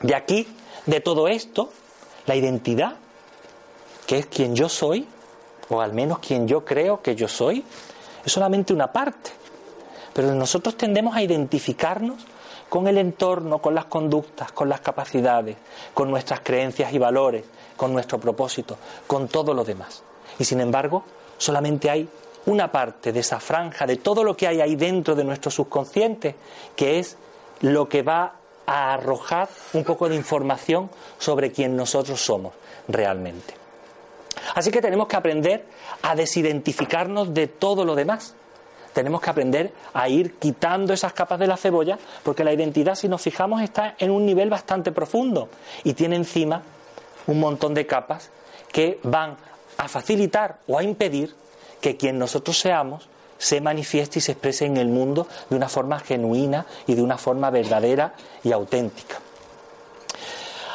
de 0.00 0.14
aquí, 0.14 0.48
de 0.86 1.00
todo 1.00 1.28
esto, 1.28 1.70
la 2.24 2.34
identidad, 2.34 2.94
que 4.06 4.20
es 4.20 4.26
quien 4.26 4.56
yo 4.56 4.70
soy, 4.70 5.06
o 5.68 5.82
al 5.82 5.92
menos 5.92 6.20
quien 6.20 6.48
yo 6.48 6.64
creo 6.64 7.02
que 7.02 7.14
yo 7.14 7.28
soy, 7.28 7.62
es 8.24 8.32
solamente 8.32 8.72
una 8.72 8.90
parte. 8.90 9.32
Pero 10.14 10.34
nosotros 10.34 10.78
tendemos 10.78 11.14
a 11.14 11.22
identificarnos 11.22 12.24
con 12.72 12.88
el 12.88 12.96
entorno, 12.96 13.58
con 13.58 13.74
las 13.74 13.84
conductas, 13.84 14.50
con 14.52 14.66
las 14.66 14.80
capacidades, 14.80 15.58
con 15.92 16.10
nuestras 16.10 16.40
creencias 16.40 16.90
y 16.94 16.98
valores, 16.98 17.44
con 17.76 17.92
nuestro 17.92 18.18
propósito, 18.18 18.78
con 19.06 19.28
todo 19.28 19.52
lo 19.52 19.62
demás. 19.62 20.02
Y 20.38 20.46
sin 20.46 20.58
embargo, 20.58 21.04
solamente 21.36 21.90
hay 21.90 22.08
una 22.46 22.72
parte 22.72 23.12
de 23.12 23.20
esa 23.20 23.40
franja, 23.40 23.84
de 23.84 23.96
todo 23.96 24.24
lo 24.24 24.34
que 24.34 24.48
hay 24.48 24.62
ahí 24.62 24.74
dentro 24.74 25.14
de 25.14 25.22
nuestro 25.22 25.50
subconsciente, 25.50 26.34
que 26.74 26.98
es 26.98 27.18
lo 27.60 27.90
que 27.90 28.00
va 28.00 28.36
a 28.64 28.94
arrojar 28.94 29.50
un 29.74 29.84
poco 29.84 30.08
de 30.08 30.16
información 30.16 30.88
sobre 31.18 31.52
quién 31.52 31.76
nosotros 31.76 32.22
somos 32.24 32.54
realmente. 32.88 33.52
Así 34.54 34.70
que 34.70 34.80
tenemos 34.80 35.08
que 35.08 35.16
aprender 35.16 35.66
a 36.00 36.14
desidentificarnos 36.16 37.34
de 37.34 37.48
todo 37.48 37.84
lo 37.84 37.94
demás. 37.94 38.34
Tenemos 38.92 39.20
que 39.20 39.30
aprender 39.30 39.72
a 39.94 40.08
ir 40.08 40.34
quitando 40.34 40.92
esas 40.92 41.12
capas 41.12 41.38
de 41.38 41.46
la 41.46 41.56
cebolla, 41.56 41.98
porque 42.22 42.44
la 42.44 42.52
identidad, 42.52 42.94
si 42.94 43.08
nos 43.08 43.22
fijamos, 43.22 43.62
está 43.62 43.94
en 43.98 44.10
un 44.10 44.26
nivel 44.26 44.50
bastante 44.50 44.92
profundo 44.92 45.48
y 45.84 45.94
tiene 45.94 46.16
encima 46.16 46.62
un 47.26 47.40
montón 47.40 47.74
de 47.74 47.86
capas 47.86 48.30
que 48.70 49.00
van 49.02 49.36
a 49.78 49.88
facilitar 49.88 50.58
o 50.66 50.78
a 50.78 50.82
impedir 50.82 51.34
que 51.80 51.96
quien 51.96 52.18
nosotros 52.18 52.58
seamos 52.58 53.08
se 53.38 53.60
manifieste 53.60 54.20
y 54.20 54.22
se 54.22 54.32
exprese 54.32 54.66
en 54.66 54.76
el 54.76 54.88
mundo 54.88 55.26
de 55.50 55.56
una 55.56 55.68
forma 55.68 55.98
genuina 55.98 56.66
y 56.86 56.94
de 56.94 57.02
una 57.02 57.18
forma 57.18 57.50
verdadera 57.50 58.14
y 58.44 58.52
auténtica. 58.52 59.18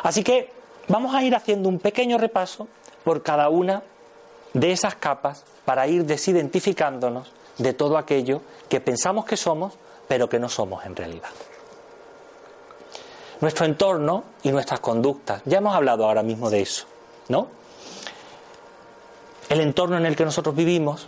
Así 0.03 0.23
que 0.23 0.51
vamos 0.88 1.15
a 1.15 1.23
ir 1.23 1.36
haciendo 1.36 1.69
un 1.69 1.80
pequeño 1.80 2.17
repaso 2.17 2.67
por 3.03 3.23
cada 3.23 3.49
una 3.49 3.84
de 4.53 4.71
esas 4.71 4.95
capas 4.95 5.45
para 5.65 5.88
ir 5.88 6.06
desidentificándonos 6.06 7.32
de 7.58 7.74
todo 7.74 7.98
aquello 7.98 8.41
que 8.70 8.80
pensamos 8.80 9.26
que 9.26 9.38
somos, 9.38 9.74
pero 10.08 10.30
que 10.30 10.39
no 10.39 10.50
somos 10.50 10.86
en 10.86 10.96
realidad. 10.96 11.30
Nuestro 13.41 13.65
entorno 13.65 14.24
y 14.43 14.52
nuestras 14.52 14.80
conductas. 14.80 15.41
Ya 15.46 15.60
hemos 15.60 15.76
hablado 15.76 16.06
ahora 16.06 16.24
mismo 16.24 16.50
de 16.50 16.62
eso, 16.62 16.86
¿no? 17.30 17.48
El 19.50 19.62
entorno 19.62 19.98
en 19.98 20.06
el 20.06 20.15
que 20.15 20.26
nosotros 20.26 20.56
vivimos 20.56 21.08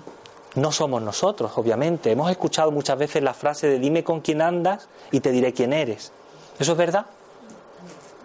no 0.56 0.72
somos 0.72 1.02
nosotros, 1.02 1.52
obviamente. 1.56 2.12
Hemos 2.12 2.32
escuchado 2.32 2.72
muchas 2.72 2.98
veces 2.98 3.22
la 3.24 3.34
frase 3.34 3.68
de 3.68 3.80
dime 3.80 4.04
con 4.04 4.22
quién 4.22 4.42
andas 4.42 4.88
y 5.12 5.20
te 5.20 5.32
diré 5.32 5.54
quién 5.54 5.74
eres. 5.74 6.12
¿Eso 6.58 6.72
es 6.74 6.78
verdad? 6.78 7.06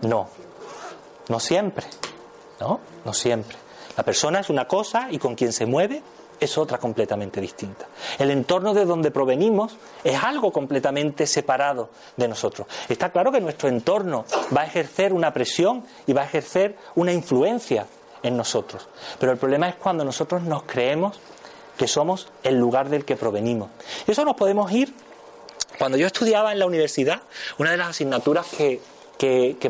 No. 0.03 0.29
No 1.29 1.41
siempre. 1.41 1.87
¿No? 2.61 2.81
No 3.05 3.13
siempre. 3.13 3.57
La 3.97 4.03
persona 4.03 4.41
es 4.41 4.51
una 4.51 4.67
cosa 4.67 5.09
y 5.11 5.19
con 5.19 5.35
quien 5.35 5.53
se 5.53 5.67
mueve 5.67 6.03
es 6.41 6.59
otra 6.59 6.79
completamente 6.79 7.41
distinta. 7.41 7.87
El 8.19 8.31
entorno 8.31 8.75
de 8.75 8.85
donde 8.85 9.11
provenimos 9.11 9.77
es 10.03 10.23
algo 10.23 10.53
completamente 10.53 11.27
separado 11.27 11.91
de 12.17 12.29
nosotros. 12.29 12.67
Está 12.89 13.11
claro 13.11 13.33
que 13.33 13.41
nuestro 13.41 13.69
entorno 13.69 14.25
va 14.57 14.63
a 14.63 14.67
ejercer 14.67 15.13
una 15.13 15.33
presión 15.33 15.85
y 16.07 16.13
va 16.13 16.23
a 16.23 16.25
ejercer 16.27 16.77
una 16.95 17.13
influencia 17.13 17.87
en 18.23 18.37
nosotros. 18.37 18.89
Pero 19.19 19.33
el 19.33 19.39
problema 19.39 19.69
es 19.69 19.77
cuando 19.77 20.05
nosotros 20.05 20.43
nos 20.43 20.65
creemos 20.65 21.21
que 21.77 21.89
somos 21.89 22.29
el 22.43 22.59
lugar 22.59 22.89
del 22.89 23.05
que 23.05 23.17
provenimos. 23.17 23.71
Y 24.07 24.13
eso 24.13 24.25
nos 24.25 24.37
podemos 24.37 24.71
ir. 24.73 24.93
Cuando 25.79 25.99
yo 25.99 26.07
estudiaba 26.07 26.53
en 26.53 26.61
la 26.61 26.67
universidad, 26.67 27.23
una 27.59 27.73
de 27.73 27.77
las 27.77 27.89
asignaturas 27.89 28.47
que, 28.47 28.81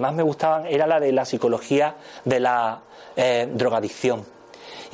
más 0.00 0.12
me 0.12 0.22
gustaban 0.22 0.66
era 0.66 0.87
la 0.87 1.00
de 1.00 1.12
la 1.12 1.24
psicología 1.24 1.96
de 2.24 2.40
la 2.40 2.81
eh, 3.16 3.48
drogadicción 3.53 4.34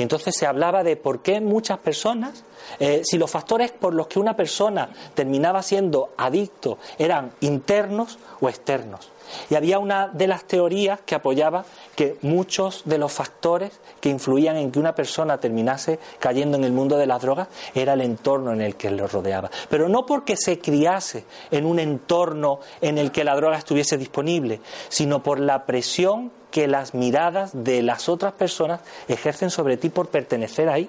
Y 0.01 0.03
entonces 0.03 0.35
se 0.35 0.47
hablaba 0.47 0.83
de 0.83 0.97
por 0.97 1.21
qué 1.21 1.43
muchas 1.43 1.77
personas, 1.77 2.43
eh, 2.79 3.03
si 3.05 3.19
los 3.19 3.31
factores 3.31 3.71
por 3.71 3.93
los 3.93 4.07
que 4.07 4.19
una 4.19 4.35
persona 4.35 4.89
terminaba 5.13 5.63
siendo 5.63 6.15
adicto 6.17 6.79
eran 6.99 7.33
internos 7.41 8.19
o 8.41 8.49
externos. 8.49 9.11
Y 9.51 9.57
había 9.57 9.79
una 9.79 10.09
de 10.09 10.27
las 10.27 10.45
teorías 10.45 11.01
que 11.03 11.15
apoyaba 11.15 11.67
que 11.95 12.17
muchos 12.23 12.81
de 12.87 12.97
los 12.97 13.13
factores 13.13 13.79
que 14.01 14.09
influían 14.09 14.57
en 14.57 14.73
que 14.73 14.79
una 14.79 14.95
persona 14.95 15.37
terminase 15.37 15.99
cayendo 16.19 16.57
en 16.57 16.65
el 16.65 16.73
mundo 16.73 16.97
de 16.97 17.07
las 17.07 17.21
drogas 17.21 17.49
era 17.75 17.93
el 17.93 18.01
entorno 18.01 18.55
en 18.55 18.63
el 18.63 18.77
que 18.77 18.91
lo 18.91 19.07
rodeaba. 19.07 19.51
Pero 19.69 19.87
no 19.91 20.07
porque 20.07 20.35
se 20.39 20.61
criase 20.61 21.27
en 21.51 21.67
un 21.67 21.79
entorno 21.79 22.61
en 22.81 22.97
el 22.97 23.13
que 23.13 23.23
la 23.23 23.37
droga 23.37 23.59
estuviese 23.59 23.99
disponible, 23.99 24.63
sino 24.89 25.23
por 25.23 25.39
la 25.39 25.67
presión 25.67 26.40
que 26.51 26.67
las 26.69 26.95
miradas 26.95 27.51
de 27.53 27.83
las 27.83 28.09
otras 28.09 28.33
personas 28.33 28.81
ejercen 29.09 29.51
sobre 29.51 29.77
ti 29.77 29.89
por 29.89 30.09
pertenecer 30.09 30.69
ahí. 30.69 30.89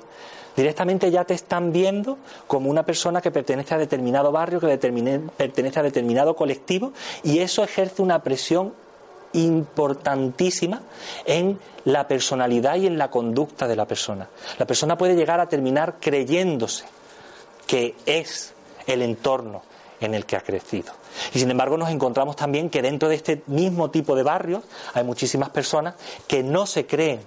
Directamente 0.55 1.09
ya 1.11 1.23
te 1.23 1.33
están 1.33 1.71
viendo 1.71 2.17
como 2.47 2.69
una 2.69 2.83
persona 2.83 3.21
que 3.21 3.31
pertenece 3.31 3.73
a 3.73 3.77
determinado 3.77 4.31
barrio, 4.31 4.59
que 4.59 4.67
pertenece 5.37 5.79
a 5.79 5.83
determinado 5.83 6.35
colectivo, 6.35 6.91
y 7.23 7.39
eso 7.39 7.63
ejerce 7.63 8.01
una 8.01 8.21
presión 8.21 8.73
importantísima 9.33 10.81
en 11.25 11.57
la 11.85 12.07
personalidad 12.07 12.75
y 12.75 12.87
en 12.87 12.97
la 12.97 13.09
conducta 13.09 13.65
de 13.67 13.77
la 13.77 13.85
persona. 13.85 14.27
La 14.59 14.67
persona 14.67 14.97
puede 14.97 15.15
llegar 15.15 15.39
a 15.39 15.47
terminar 15.47 15.95
creyéndose 16.01 16.83
que 17.65 17.95
es 18.05 18.53
el 18.87 19.01
entorno 19.01 19.61
en 20.01 20.13
el 20.13 20.25
que 20.25 20.35
ha 20.35 20.41
crecido. 20.41 20.91
Y 21.33 21.39
sin 21.39 21.49
embargo 21.49 21.77
nos 21.77 21.89
encontramos 21.89 22.35
también 22.35 22.69
que 22.69 22.81
dentro 22.81 23.07
de 23.07 23.15
este 23.15 23.43
mismo 23.47 23.89
tipo 23.89 24.15
de 24.15 24.23
barrios 24.23 24.63
hay 24.93 25.03
muchísimas 25.03 25.49
personas 25.49 25.95
que 26.27 26.43
no 26.43 26.65
se 26.65 26.85
creen 26.85 27.21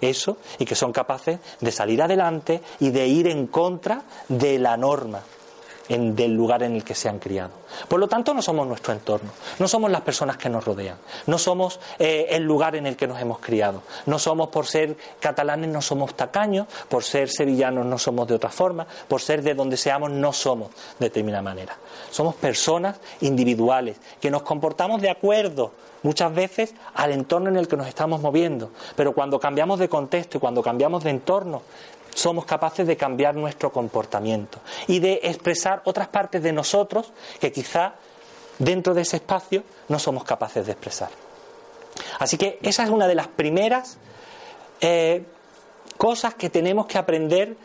eso 0.00 0.38
y 0.58 0.64
que 0.64 0.74
son 0.74 0.92
capaces 0.92 1.38
de 1.60 1.72
salir 1.72 2.02
adelante 2.02 2.62
y 2.80 2.90
de 2.90 3.06
ir 3.06 3.28
en 3.28 3.46
contra 3.46 4.02
de 4.28 4.58
la 4.58 4.76
norma 4.76 5.22
del 5.98 6.32
lugar 6.32 6.62
en 6.62 6.74
el 6.74 6.84
que 6.84 6.94
se 6.94 7.08
han 7.08 7.18
criado. 7.18 7.50
Por 7.88 8.00
lo 8.00 8.08
tanto, 8.08 8.34
no 8.34 8.42
somos 8.42 8.66
nuestro 8.66 8.92
entorno, 8.92 9.30
no 9.58 9.68
somos 9.68 9.90
las 9.90 10.00
personas 10.02 10.36
que 10.36 10.48
nos 10.48 10.64
rodean, 10.64 10.96
no 11.26 11.38
somos 11.38 11.80
eh, 11.98 12.26
el 12.30 12.42
lugar 12.42 12.76
en 12.76 12.86
el 12.86 12.96
que 12.96 13.06
nos 13.06 13.20
hemos 13.20 13.38
criado, 13.38 13.82
no 14.06 14.18
somos 14.18 14.48
por 14.48 14.66
ser 14.66 14.96
catalanes, 15.20 15.70
no 15.70 15.82
somos 15.82 16.14
tacaños, 16.14 16.66
por 16.88 17.04
ser 17.04 17.28
sevillanos 17.28 17.86
no 17.86 17.98
somos 17.98 18.26
de 18.28 18.34
otra 18.34 18.50
forma, 18.50 18.86
por 19.08 19.20
ser 19.20 19.42
de 19.42 19.54
donde 19.54 19.76
seamos 19.76 20.10
no 20.10 20.32
somos 20.32 20.70
de 20.98 21.06
determinada 21.06 21.42
manera. 21.42 21.76
Somos 22.10 22.34
personas 22.34 22.98
individuales 23.20 23.98
que 24.20 24.30
nos 24.30 24.42
comportamos 24.42 25.00
de 25.00 25.10
acuerdo 25.10 25.72
muchas 26.02 26.34
veces 26.34 26.74
al 26.94 27.12
entorno 27.12 27.48
en 27.48 27.56
el 27.56 27.68
que 27.68 27.76
nos 27.76 27.86
estamos 27.86 28.20
moviendo. 28.20 28.70
Pero 28.96 29.12
cuando 29.12 29.38
cambiamos 29.38 29.78
de 29.78 29.88
contexto 29.88 30.38
y 30.38 30.40
cuando 30.40 30.62
cambiamos 30.62 31.04
de 31.04 31.10
entorno, 31.10 31.62
somos 32.14 32.44
capaces 32.44 32.86
de 32.86 32.96
cambiar 32.96 33.34
nuestro 33.34 33.72
comportamiento 33.72 34.58
y 34.86 35.00
de 35.00 35.20
expresar 35.22 35.82
otras 35.84 36.08
partes 36.08 36.42
de 36.42 36.52
nosotros 36.52 37.12
que 37.40 37.52
quizá 37.52 37.94
dentro 38.58 38.94
de 38.94 39.02
ese 39.02 39.16
espacio 39.16 39.64
no 39.88 39.98
somos 39.98 40.24
capaces 40.24 40.66
de 40.66 40.72
expresar. 40.72 41.10
Así 42.18 42.36
que 42.36 42.58
esa 42.62 42.84
es 42.84 42.90
una 42.90 43.06
de 43.06 43.14
las 43.14 43.28
primeras 43.28 43.98
eh, 44.80 45.24
cosas 45.96 46.34
que 46.34 46.50
tenemos 46.50 46.86
que 46.86 46.98
aprender 46.98 47.56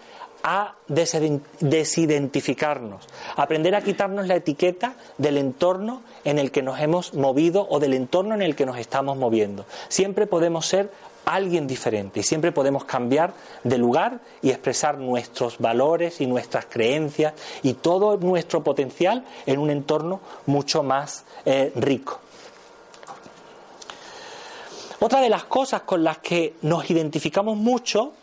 a 0.43 0.75
desidentificarnos, 0.87 3.05
aprender 3.35 3.75
a 3.75 3.81
quitarnos 3.81 4.27
la 4.27 4.35
etiqueta 4.35 4.93
del 5.17 5.37
entorno 5.37 6.03
en 6.23 6.39
el 6.39 6.51
que 6.51 6.61
nos 6.61 6.79
hemos 6.79 7.15
movido 7.15 7.67
o 7.69 7.79
del 7.79 7.93
entorno 7.93 8.35
en 8.35 8.41
el 8.41 8.55
que 8.55 8.65
nos 8.65 8.77
estamos 8.77 9.17
moviendo. 9.17 9.65
Siempre 9.89 10.25
podemos 10.27 10.65
ser 10.65 10.91
alguien 11.27 11.67
diferente 11.67 12.21
y 12.21 12.23
siempre 12.23 12.53
podemos 12.53 12.85
cambiar 12.85 13.33
de 13.63 13.77
lugar 13.77 14.21
y 14.41 14.49
expresar 14.49 14.97
nuestros 14.97 15.57
valores 15.59 16.21
y 16.21 16.25
nuestras 16.25 16.65
creencias 16.65 17.33
y 17.63 17.73
todo 17.73 18.17
nuestro 18.17 18.63
potencial 18.63 19.25
en 19.45 19.59
un 19.59 19.69
entorno 19.69 20.21
mucho 20.45 20.83
más 20.83 21.25
eh, 21.45 21.71
rico. 21.75 22.21
Otra 24.99 25.19
de 25.19 25.29
las 25.29 25.43
cosas 25.43 25.81
con 25.81 26.03
las 26.03 26.19
que 26.19 26.55
nos 26.61 26.89
identificamos 26.89 27.57
mucho 27.57 28.13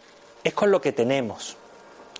es 0.42 0.54
con 0.54 0.70
lo 0.70 0.80
que 0.80 0.92
tenemos. 0.92 1.56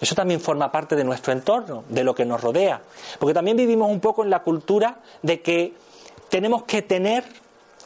Eso 0.00 0.14
también 0.14 0.40
forma 0.40 0.70
parte 0.70 0.96
de 0.96 1.04
nuestro 1.04 1.32
entorno, 1.32 1.84
de 1.88 2.04
lo 2.04 2.14
que 2.14 2.24
nos 2.24 2.42
rodea. 2.42 2.82
Porque 3.18 3.32
también 3.32 3.56
vivimos 3.56 3.90
un 3.90 4.00
poco 4.00 4.22
en 4.22 4.30
la 4.30 4.42
cultura 4.42 4.98
de 5.22 5.40
que 5.40 5.72
tenemos 6.28 6.64
que 6.64 6.82
tener 6.82 7.24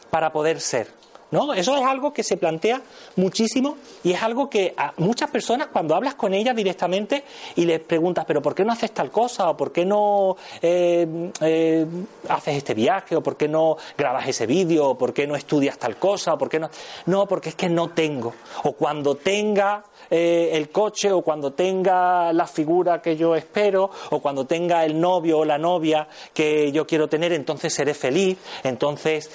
para 0.09 0.33
poder 0.33 0.59
ser. 0.59 0.98
¿No? 1.31 1.53
Eso 1.53 1.77
es 1.77 1.85
algo 1.85 2.11
que 2.11 2.23
se 2.23 2.37
plantea 2.37 2.81
muchísimo 3.15 3.77
y 4.03 4.13
es 4.13 4.23
algo 4.23 4.49
que 4.49 4.73
a 4.75 4.93
muchas 4.97 5.29
personas 5.29 5.67
cuando 5.67 5.93
hablas 5.93 6.15
con 6.15 6.33
ellas 6.33 6.55
directamente 6.55 7.23
y 7.55 7.65
les 7.65 7.79
preguntas, 7.81 8.25
pero 8.27 8.41
¿por 8.41 8.55
qué 8.55 8.65
no 8.65 8.71
haces 8.71 8.91
tal 8.91 9.11
cosa? 9.11 9.49
¿O 9.49 9.57
por 9.57 9.71
qué 9.71 9.85
no 9.85 10.37
eh, 10.61 11.31
eh, 11.41 11.85
haces 12.27 12.57
este 12.57 12.73
viaje? 12.73 13.15
¿O 13.15 13.21
por 13.21 13.37
qué 13.37 13.47
no 13.47 13.77
grabas 13.95 14.27
ese 14.27 14.47
vídeo? 14.47 14.89
¿O 14.89 14.97
por 14.97 15.13
qué 15.13 15.27
no 15.27 15.35
estudias 15.35 15.77
tal 15.77 15.97
cosa? 15.97 16.33
¿O 16.33 16.37
por 16.39 16.49
qué 16.49 16.59
no? 16.59 16.71
No, 17.05 17.27
porque 17.27 17.49
es 17.49 17.55
que 17.55 17.69
no 17.69 17.89
tengo. 17.89 18.33
O 18.63 18.73
cuando 18.73 19.13
tenga 19.15 19.83
eh, 20.09 20.49
el 20.53 20.69
coche 20.69 21.11
o 21.11 21.21
cuando 21.21 21.53
tenga 21.53 22.33
la 22.33 22.47
figura 22.47 23.03
que 23.03 23.15
yo 23.15 23.35
espero 23.35 23.91
o 24.09 24.19
cuando 24.19 24.45
tenga 24.45 24.83
el 24.83 24.99
novio 24.99 25.39
o 25.39 25.45
la 25.45 25.59
novia 25.59 26.07
que 26.33 26.71
yo 26.71 26.87
quiero 26.87 27.07
tener, 27.07 27.33
entonces 27.33 27.71
seré 27.71 27.93
feliz, 27.93 28.37
entonces 28.63 29.29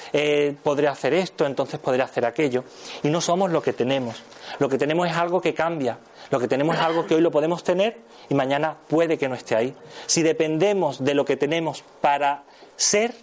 podré 0.63 0.89
hacer 0.89 1.15
esto, 1.15 1.47
entonces 1.47 1.79
podré 1.85 2.03
hacer 2.03 2.25
aquello. 2.27 2.65
Y 3.03 3.09
no 3.09 3.21
somos 3.21 3.51
lo 3.53 3.63
que 3.63 3.73
tenemos. 3.73 4.23
Lo 4.59 4.69
que 4.69 4.79
tenemos 4.79 5.09
es 5.09 5.17
algo 5.17 5.41
que 5.41 5.55
cambia. 5.55 5.99
Lo 6.31 6.41
que 6.41 6.49
tenemos 6.49 6.77
es 6.77 6.83
algo 6.83 7.07
que 7.07 7.15
hoy 7.15 7.21
lo 7.21 7.31
podemos 7.31 7.63
tener 7.63 7.99
y 8.29 8.35
mañana 8.35 8.77
puede 8.89 9.19
que 9.19 9.29
no 9.29 9.35
esté 9.35 9.55
ahí. 9.55 9.75
Si 10.07 10.23
dependemos 10.23 11.05
de 11.05 11.15
lo 11.15 11.25
que 11.25 11.37
tenemos 11.37 11.85
para 12.01 12.43
ser 12.77 13.15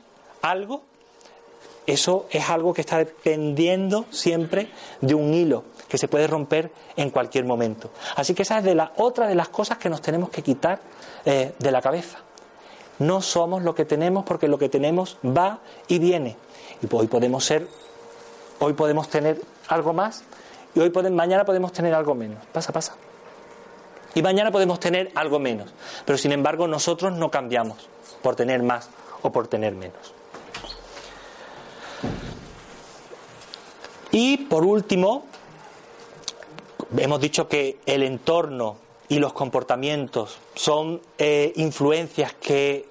algo, 0.41 0.83
eso 1.87 2.27
es 2.29 2.49
algo 2.49 2.73
que 2.73 2.81
está 2.81 2.99
dependiendo 2.99 4.05
siempre 4.11 4.69
de 5.01 5.15
un 5.15 5.33
hilo 5.33 5.63
que 5.89 5.97
se 5.97 6.07
puede 6.07 6.27
romper 6.27 6.71
en 6.95 7.09
cualquier 7.09 7.43
momento. 7.43 7.91
Así 8.15 8.33
que 8.33 8.43
esa 8.43 8.59
es 8.59 8.77
otra 8.97 9.27
de 9.27 9.35
las 9.35 9.49
cosas 9.49 9.77
que 9.77 9.89
nos 9.89 10.01
tenemos 10.01 10.29
que 10.29 10.41
quitar 10.41 10.79
eh, 11.25 11.53
de 11.59 11.71
la 11.71 11.81
cabeza. 11.81 12.19
No 12.99 13.21
somos 13.21 13.63
lo 13.63 13.73
que 13.73 13.83
tenemos 13.83 14.23
porque 14.23 14.47
lo 14.47 14.57
que 14.57 14.69
tenemos 14.69 15.17
va 15.25 15.59
y 15.87 15.99
viene. 15.99 16.37
Y 16.81 16.95
hoy 16.95 17.07
podemos 17.07 17.43
ser, 17.43 17.67
hoy 18.61 18.73
podemos 18.73 19.09
tener 19.09 19.41
algo 19.67 19.91
más 19.91 20.23
y 20.73 20.79
hoy 20.79 20.89
mañana 21.11 21.43
podemos 21.43 21.73
tener 21.73 21.93
algo 21.93 22.15
menos. 22.15 22.43
Pasa, 22.53 22.71
pasa. 22.71 22.95
Y 24.15 24.21
mañana 24.21 24.51
podemos 24.51 24.79
tener 24.79 25.11
algo 25.15 25.37
menos. 25.37 25.69
Pero 26.05 26.17
sin 26.17 26.31
embargo 26.31 26.67
nosotros 26.67 27.13
no 27.13 27.29
cambiamos 27.29 27.89
por 28.21 28.35
tener 28.35 28.63
más 28.63 28.89
o 29.21 29.31
por 29.31 29.47
tener 29.47 29.75
menos. 29.75 30.13
Y 34.11 34.37
por 34.37 34.65
último, 34.65 35.25
Hemos 36.97 37.21
dicho 37.21 37.47
que 37.47 37.77
el 37.85 38.03
entorno 38.03 38.75
y 39.07 39.19
los 39.19 39.31
comportamientos 39.31 40.37
son 40.55 41.01
eh, 41.17 41.53
influencias 41.55 42.33
que 42.33 42.85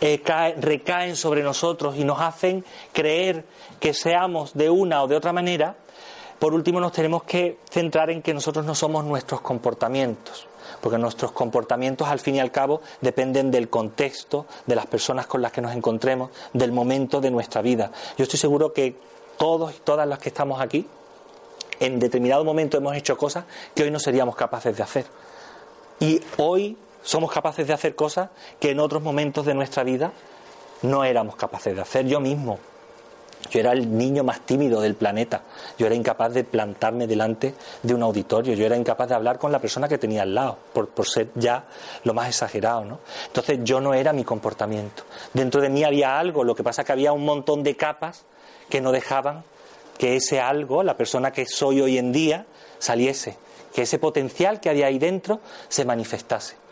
eh, 0.00 0.22
recaen 0.58 1.16
sobre 1.16 1.42
nosotros 1.42 1.96
y 1.96 2.04
nos 2.04 2.20
hacen 2.20 2.64
creer 2.92 3.44
que 3.80 3.94
seamos 3.94 4.54
de 4.54 4.70
una 4.70 5.02
o 5.02 5.08
de 5.08 5.16
otra 5.16 5.32
manera. 5.32 5.76
Por 6.38 6.52
último, 6.52 6.80
nos 6.80 6.92
tenemos 6.92 7.22
que 7.22 7.58
centrar 7.70 8.10
en 8.10 8.20
que 8.20 8.34
nosotros 8.34 8.66
no 8.66 8.74
somos 8.74 9.04
nuestros 9.04 9.40
comportamientos, 9.40 10.46
porque 10.82 10.98
nuestros 10.98 11.32
comportamientos, 11.32 12.08
al 12.08 12.20
fin 12.20 12.34
y 12.34 12.40
al 12.40 12.50
cabo, 12.50 12.82
dependen 13.00 13.50
del 13.50 13.70
contexto, 13.70 14.46
de 14.66 14.76
las 14.76 14.86
personas 14.86 15.26
con 15.26 15.40
las 15.40 15.50
que 15.52 15.62
nos 15.62 15.74
encontremos, 15.74 16.30
del 16.52 16.72
momento 16.72 17.22
de 17.22 17.30
nuestra 17.30 17.62
vida. 17.62 17.90
Yo 18.18 18.24
estoy 18.24 18.38
seguro 18.38 18.74
que 18.74 18.96
todos 19.38 19.74
y 19.74 19.78
todas 19.78 20.06
las 20.06 20.18
que 20.18 20.28
estamos 20.28 20.60
aquí 20.60 20.86
en 21.80 21.98
determinado 21.98 22.44
momento 22.44 22.76
hemos 22.76 22.96
hecho 22.96 23.16
cosas 23.16 23.44
que 23.74 23.82
hoy 23.82 23.90
no 23.90 23.98
seríamos 23.98 24.36
capaces 24.36 24.76
de 24.76 24.82
hacer. 24.82 25.06
Y 26.00 26.20
hoy 26.38 26.76
somos 27.06 27.30
capaces 27.30 27.68
de 27.68 27.72
hacer 27.72 27.94
cosas 27.94 28.30
que 28.58 28.72
en 28.72 28.80
otros 28.80 29.00
momentos 29.00 29.46
de 29.46 29.54
nuestra 29.54 29.84
vida 29.84 30.12
no 30.82 31.04
éramos 31.04 31.36
capaces 31.36 31.74
de 31.74 31.80
hacer. 31.80 32.04
Yo 32.06 32.18
mismo, 32.18 32.58
yo 33.48 33.60
era 33.60 33.70
el 33.70 33.96
niño 33.96 34.24
más 34.24 34.40
tímido 34.40 34.80
del 34.80 34.96
planeta. 34.96 35.42
Yo 35.78 35.86
era 35.86 35.94
incapaz 35.94 36.34
de 36.34 36.42
plantarme 36.42 37.06
delante 37.06 37.54
de 37.80 37.94
un 37.94 38.02
auditorio. 38.02 38.54
Yo 38.54 38.66
era 38.66 38.76
incapaz 38.76 39.08
de 39.08 39.14
hablar 39.14 39.38
con 39.38 39.52
la 39.52 39.60
persona 39.60 39.86
que 39.86 39.98
tenía 39.98 40.22
al 40.22 40.34
lado, 40.34 40.58
por, 40.72 41.06
ser 41.06 41.28
ya 41.36 41.66
lo 42.02 42.12
más 42.12 42.28
exagerado, 42.28 42.84
¿no? 42.84 42.98
Entonces 43.28 43.60
yo 43.62 43.80
no 43.80 43.94
era 43.94 44.12
mi 44.12 44.24
comportamiento. 44.24 45.04
Dentro 45.32 45.60
de 45.60 45.68
mí 45.68 45.84
había 45.84 46.18
algo, 46.18 46.42
lo 46.42 46.56
que 46.56 46.64
pasa 46.64 46.82
es 46.82 46.86
que 46.86 46.92
había 46.92 47.12
un 47.12 47.24
montón 47.24 47.62
de 47.62 47.76
capas 47.76 48.24
que 48.68 48.80
no 48.80 48.90
dejaban 48.90 49.44
que 49.96 50.16
ese 50.16 50.40
algo, 50.40 50.82
la 50.82 50.96
persona 50.96 51.30
que 51.30 51.46
soy 51.46 51.80
hoy 51.80 51.98
en 51.98 52.10
día, 52.10 52.46
saliese, 52.80 53.36
que 53.72 53.82
ese 53.82 54.00
potencial 54.00 54.58
que 54.58 54.70
había 54.70 54.86
ahí 54.86 54.98
dentro 54.98 55.38
se 55.68 55.84
manifestase. 55.84 56.65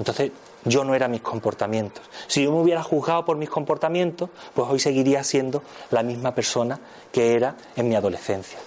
Entonces, 0.00 0.32
yo 0.64 0.82
no 0.82 0.94
era 0.94 1.08
mis 1.08 1.20
comportamientos. 1.20 2.02
Si 2.26 2.42
yo 2.42 2.50
me 2.52 2.60
hubiera 2.62 2.82
juzgado 2.82 3.26
por 3.26 3.36
mis 3.36 3.50
comportamientos, 3.50 4.30
pues 4.54 4.66
hoy 4.68 4.80
seguiría 4.80 5.22
siendo 5.22 5.62
la 5.90 6.02
misma 6.02 6.34
persona 6.34 6.80
que 7.12 7.34
era 7.34 7.54
en 7.76 7.86
mi 7.86 7.94
adolescencia. 7.94 8.58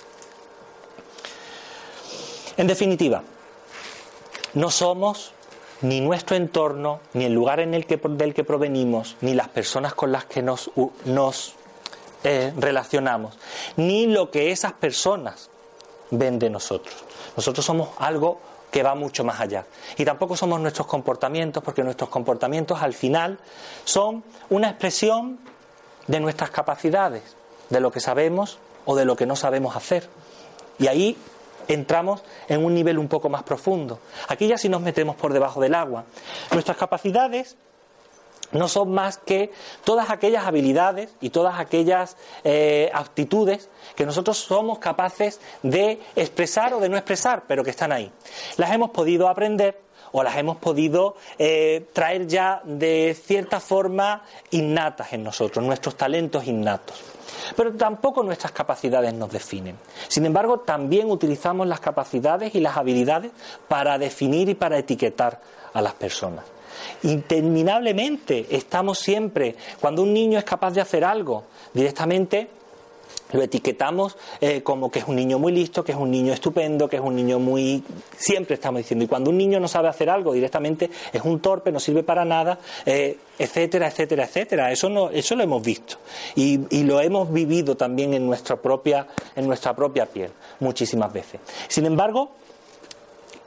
En 2.56 2.68
definitiva, 2.68 3.24
no 4.54 4.70
somos 4.70 5.32
ni 5.82 6.02
nuestro 6.02 6.36
entorno, 6.36 7.00
ni 7.14 7.26
el 7.26 7.34
lugar 7.34 7.60
en 7.60 7.74
el 7.74 7.88
que, 7.88 7.98
del 7.98 8.36
que 8.36 8.44
provenimos, 8.44 9.18
ni 9.22 9.34
las 9.34 9.50
personas 9.50 9.96
con 9.96 10.12
las 10.12 10.26
que 10.26 10.44
nos, 10.44 10.70
nos 11.06 11.56
eh, 12.24 12.54
relacionamos, 12.56 13.40
ni 13.76 14.06
lo 14.06 14.30
que 14.30 14.52
esas 14.52 14.74
personas 14.74 15.50
ven 16.12 16.38
de 16.38 16.52
nosotros. 16.52 16.94
Nosotros 17.36 17.66
somos 17.66 17.90
algo 17.98 18.40
que 18.74 18.82
va 18.82 18.96
mucho 18.96 19.24
más 19.24 19.40
allá. 19.40 19.68
Y 19.98 20.04
tampoco 20.04 20.36
somos 20.36 20.60
nuestros 20.60 20.88
comportamientos, 20.88 21.64
porque 21.64 21.84
nuestros 21.84 22.10
comportamientos 22.10 22.82
al 22.82 22.94
final 22.94 23.38
son 23.86 24.24
una 24.50 24.72
expresión 24.72 25.38
de 26.08 26.20
nuestras 26.20 26.50
capacidades, 26.50 27.22
de 27.70 27.80
lo 27.80 27.92
que 27.92 28.00
sabemos 28.00 28.58
o 28.86 28.96
de 28.96 29.06
lo 29.06 29.16
que 29.16 29.28
no 29.28 29.36
sabemos 29.36 29.76
hacer. 29.76 30.10
Y 30.80 30.88
ahí 30.88 31.16
entramos 31.68 32.24
en 32.48 32.66
un 32.66 32.74
nivel 32.74 32.98
un 32.98 33.08
poco 33.08 33.30
más 33.30 33.44
profundo. 33.44 34.00
Aquí 34.28 34.48
ya 34.48 34.58
sí 34.58 34.70
nos 34.70 34.82
metemos 34.82 35.16
por 35.18 35.34
debajo 35.34 35.62
del 35.62 35.76
agua. 35.76 36.06
Nuestras 36.52 36.76
capacidades 36.76 37.56
no 38.54 38.68
son 38.68 38.92
más 38.92 39.18
que 39.18 39.52
todas 39.84 40.10
aquellas 40.10 40.46
habilidades 40.46 41.14
y 41.22 41.30
todas 41.30 41.60
aquellas 41.60 42.18
eh, 42.44 42.90
aptitudes 42.94 43.70
que 43.96 44.06
nosotros 44.06 44.38
somos 44.38 44.80
capaces 44.80 45.40
de 45.62 46.00
expresar 46.16 46.74
o 46.74 46.80
de 46.80 46.90
no 46.90 46.98
expresar, 46.98 47.44
pero 47.48 47.64
que 47.64 47.72
están 47.72 47.92
ahí. 47.92 48.12
Las 48.58 48.72
hemos 48.72 48.92
podido 48.92 49.28
aprender 49.28 49.82
o 50.14 50.24
las 50.24 50.38
hemos 50.38 50.58
podido 50.58 51.16
eh, 51.38 51.88
traer 51.92 52.28
ya 52.28 52.62
de 52.64 53.18
cierta 53.20 53.60
forma 53.60 54.24
innatas 54.52 55.12
en 55.14 55.24
nosotros, 55.24 55.66
nuestros 55.66 55.96
talentos 55.96 56.46
innatos. 56.46 57.02
Pero 57.56 57.74
tampoco 57.74 58.24
nuestras 58.24 58.52
capacidades 58.52 59.14
nos 59.14 59.32
definen. 59.32 59.78
Sin 60.08 60.26
embargo, 60.26 60.60
también 60.60 61.10
utilizamos 61.10 61.68
las 61.68 61.80
capacidades 61.80 62.54
y 62.54 62.60
las 62.60 62.78
habilidades 62.78 63.32
para 63.68 63.98
definir 63.98 64.50
y 64.50 64.56
para 64.56 64.78
etiquetar 64.78 65.42
a 65.74 65.82
las 65.82 65.94
personas. 65.96 66.46
Interminablemente 67.04 68.48
estamos 68.50 69.00
siempre, 69.00 69.56
cuando 69.80 70.04
un 70.04 70.14
niño 70.14 70.38
es 70.38 70.46
capaz 70.46 70.72
de 70.72 70.82
hacer 70.82 71.04
algo, 71.04 71.44
directamente 71.74 72.50
lo 73.34 73.42
etiquetamos 73.42 74.16
eh, 74.40 74.62
como 74.62 74.92
que 74.92 75.00
es 75.00 75.08
un 75.08 75.16
niño 75.16 75.40
muy 75.40 75.52
listo, 75.52 75.84
que 75.84 75.92
es 75.92 75.98
un 75.98 76.12
niño 76.12 76.34
estupendo, 76.34 76.88
que 76.88 76.98
es 76.98 77.02
un 77.02 77.16
niño 77.16 77.40
muy... 77.40 77.84
Siempre 78.16 78.56
estamos 78.56 78.80
diciendo. 78.80 79.06
Y 79.06 79.08
cuando 79.08 79.32
un 79.32 79.38
niño 79.38 79.60
no 79.60 79.68
sabe 79.68 79.90
hacer 79.90 80.10
algo, 80.10 80.34
directamente 80.34 80.90
es 81.12 81.22
un 81.24 81.40
torpe, 81.40 81.72
no 81.72 81.80
sirve 81.80 82.04
para 82.04 82.24
nada, 82.24 82.60
eh, 82.86 83.18
etcétera, 83.38 83.88
etcétera, 83.88 84.26
etcétera. 84.26 84.72
Eso, 84.72 84.88
no, 84.90 85.10
eso 85.10 85.36
lo 85.36 85.44
hemos 85.44 85.64
visto. 85.64 85.98
Y, 86.36 86.60
y, 86.70 86.84
lo 86.84 87.02
hemos 87.02 87.32
vivido 87.34 87.76
también 87.76 88.14
en 88.14 88.26
nuestra, 88.26 88.56
propia, 88.56 89.08
en 89.36 89.48
nuestra 89.48 89.76
propia 89.76 90.06
piel 90.06 90.32
muchísimas 90.60 91.12
veces. 91.12 91.42
Sin 91.68 91.86
embargo, 91.86 92.32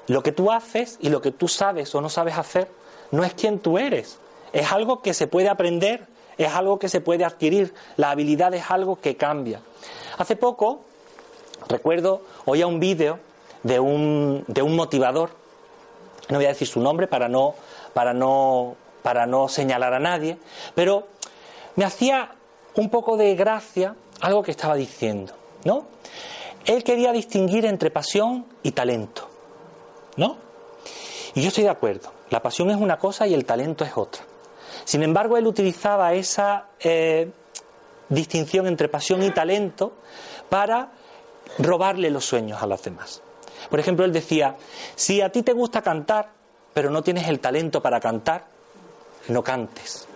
lo 0.08 0.22
que 0.22 0.32
tú 0.32 0.50
haces 0.50 0.98
y 1.00 1.10
lo 1.10 1.20
que 1.20 1.30
tú 1.30 1.46
sabes 1.48 1.94
o 1.94 2.00
no 2.00 2.08
sabes 2.08 2.36
hacer 2.36 2.68
no 3.10 3.24
es 3.24 3.34
quien 3.34 3.58
tú 3.58 3.78
eres. 3.78 4.18
Es 4.52 4.72
algo 4.72 5.02
que 5.02 5.14
se 5.14 5.26
puede 5.26 5.48
aprender, 5.48 6.06
es 6.38 6.52
algo 6.52 6.78
que 6.78 6.88
se 6.88 7.00
puede 7.00 7.24
adquirir. 7.24 7.74
La 7.96 8.10
habilidad 8.10 8.54
es 8.54 8.70
algo 8.70 9.00
que 9.00 9.16
cambia. 9.16 9.60
Hace 10.18 10.36
poco, 10.36 10.82
recuerdo, 11.68 12.22
oía 12.44 12.66
un 12.66 12.80
vídeo 12.80 13.18
de 13.62 13.80
un, 13.80 14.44
de 14.46 14.62
un 14.62 14.76
motivador, 14.76 15.30
no 16.28 16.38
voy 16.38 16.46
a 16.46 16.48
decir 16.48 16.68
su 16.68 16.80
nombre 16.80 17.06
para 17.06 17.28
no, 17.28 17.54
para, 17.94 18.12
no, 18.12 18.76
para 19.02 19.26
no 19.26 19.48
señalar 19.48 19.94
a 19.94 19.98
nadie, 19.98 20.38
pero 20.74 21.06
me 21.76 21.84
hacía 21.84 22.32
un 22.74 22.90
poco 22.90 23.16
de 23.16 23.34
gracia 23.34 23.94
algo 24.20 24.42
que 24.42 24.50
estaba 24.50 24.74
diciendo, 24.74 25.34
¿no? 25.64 25.86
Él 26.64 26.82
quería 26.82 27.12
distinguir 27.12 27.64
entre 27.64 27.90
pasión 27.90 28.46
y 28.62 28.72
talento, 28.72 29.28
¿no? 30.16 30.36
Y 31.34 31.42
yo 31.42 31.48
estoy 31.48 31.64
de 31.64 31.70
acuerdo. 31.70 32.15
La 32.30 32.42
pasión 32.42 32.70
es 32.70 32.76
una 32.76 32.98
cosa 32.98 33.26
y 33.26 33.34
el 33.34 33.44
talento 33.44 33.84
es 33.84 33.96
otra. 33.96 34.22
Sin 34.84 35.02
embargo, 35.02 35.36
él 35.36 35.46
utilizaba 35.46 36.12
esa 36.14 36.66
eh, 36.80 37.30
distinción 38.08 38.66
entre 38.66 38.88
pasión 38.88 39.22
y 39.22 39.30
talento 39.30 39.92
para 40.48 40.90
robarle 41.58 42.10
los 42.10 42.24
sueños 42.24 42.62
a 42.62 42.66
los 42.66 42.82
demás. 42.82 43.22
Por 43.70 43.80
ejemplo, 43.80 44.04
él 44.04 44.12
decía, 44.12 44.56
si 44.94 45.20
a 45.20 45.30
ti 45.30 45.42
te 45.42 45.52
gusta 45.52 45.82
cantar, 45.82 46.30
pero 46.74 46.90
no 46.90 47.02
tienes 47.02 47.28
el 47.28 47.40
talento 47.40 47.80
para 47.82 48.00
cantar, 48.00 48.46
no 49.28 49.42
cantes. 49.42 50.06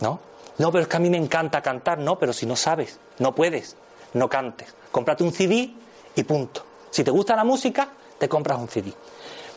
¿No? 0.00 0.20
No, 0.58 0.70
pero 0.70 0.82
es 0.82 0.88
que 0.88 0.96
a 0.96 1.00
mí 1.00 1.10
me 1.10 1.16
encanta 1.16 1.62
cantar. 1.62 1.98
No, 1.98 2.18
pero 2.18 2.32
si 2.32 2.46
no 2.46 2.56
sabes, 2.56 2.98
no 3.18 3.34
puedes, 3.34 3.76
no 4.14 4.28
cantes. 4.28 4.74
Cómprate 4.90 5.24
un 5.24 5.32
CD 5.32 5.72
y 6.14 6.22
punto. 6.24 6.64
Si 6.90 7.02
te 7.02 7.10
gusta 7.10 7.34
la 7.34 7.44
música, 7.44 7.88
te 8.18 8.28
compras 8.28 8.58
un 8.58 8.68
CD. 8.68 8.92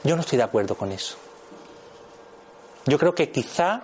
Yo 0.03 0.15
no 0.15 0.21
estoy 0.21 0.37
de 0.37 0.43
acuerdo 0.43 0.75
con 0.75 0.91
eso. 0.91 1.17
Yo 2.85 2.99
creo 2.99 3.15
que 3.15 3.31
quizá 3.31 3.83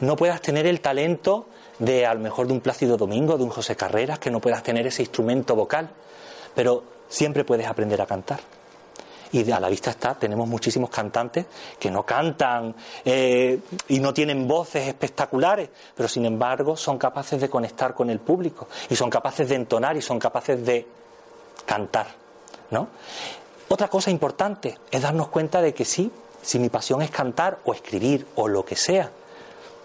no 0.00 0.16
puedas 0.16 0.40
tener 0.40 0.66
el 0.66 0.80
talento 0.80 1.46
de 1.78 2.06
a 2.06 2.14
lo 2.14 2.20
mejor 2.20 2.46
de 2.46 2.52
un 2.52 2.60
Plácido 2.60 2.96
Domingo, 2.96 3.36
de 3.36 3.44
un 3.44 3.50
José 3.50 3.76
Carreras, 3.76 4.18
que 4.18 4.30
no 4.30 4.40
puedas 4.40 4.62
tener 4.62 4.86
ese 4.86 5.02
instrumento 5.02 5.54
vocal, 5.54 5.90
pero 6.54 6.84
siempre 7.08 7.44
puedes 7.44 7.66
aprender 7.66 8.00
a 8.00 8.06
cantar. 8.06 8.40
Y 9.30 9.50
a 9.50 9.60
la 9.60 9.68
vista 9.68 9.90
está, 9.90 10.14
tenemos 10.14 10.48
muchísimos 10.48 10.88
cantantes 10.88 11.46
que 11.78 11.90
no 11.90 12.04
cantan 12.04 12.74
eh, 13.04 13.58
y 13.88 14.00
no 14.00 14.14
tienen 14.14 14.48
voces 14.48 14.88
espectaculares, 14.88 15.68
pero 15.94 16.08
sin 16.08 16.24
embargo 16.24 16.76
son 16.76 16.96
capaces 16.96 17.38
de 17.40 17.50
conectar 17.50 17.92
con 17.92 18.08
el 18.08 18.20
público 18.20 18.68
y 18.88 18.96
son 18.96 19.10
capaces 19.10 19.48
de 19.48 19.56
entonar 19.56 19.96
y 19.96 20.02
son 20.02 20.18
capaces 20.18 20.64
de 20.64 20.86
cantar. 21.66 22.06
¿no? 22.70 22.88
Otra 23.68 23.88
cosa 23.88 24.10
importante 24.10 24.78
es 24.90 25.02
darnos 25.02 25.28
cuenta 25.28 25.60
de 25.60 25.74
que 25.74 25.84
sí, 25.84 26.10
si 26.48 26.58
mi 26.58 26.70
pasión 26.70 27.02
es 27.02 27.10
cantar 27.10 27.58
o 27.66 27.74
escribir 27.74 28.26
o 28.34 28.48
lo 28.48 28.64
que 28.64 28.74
sea, 28.74 29.10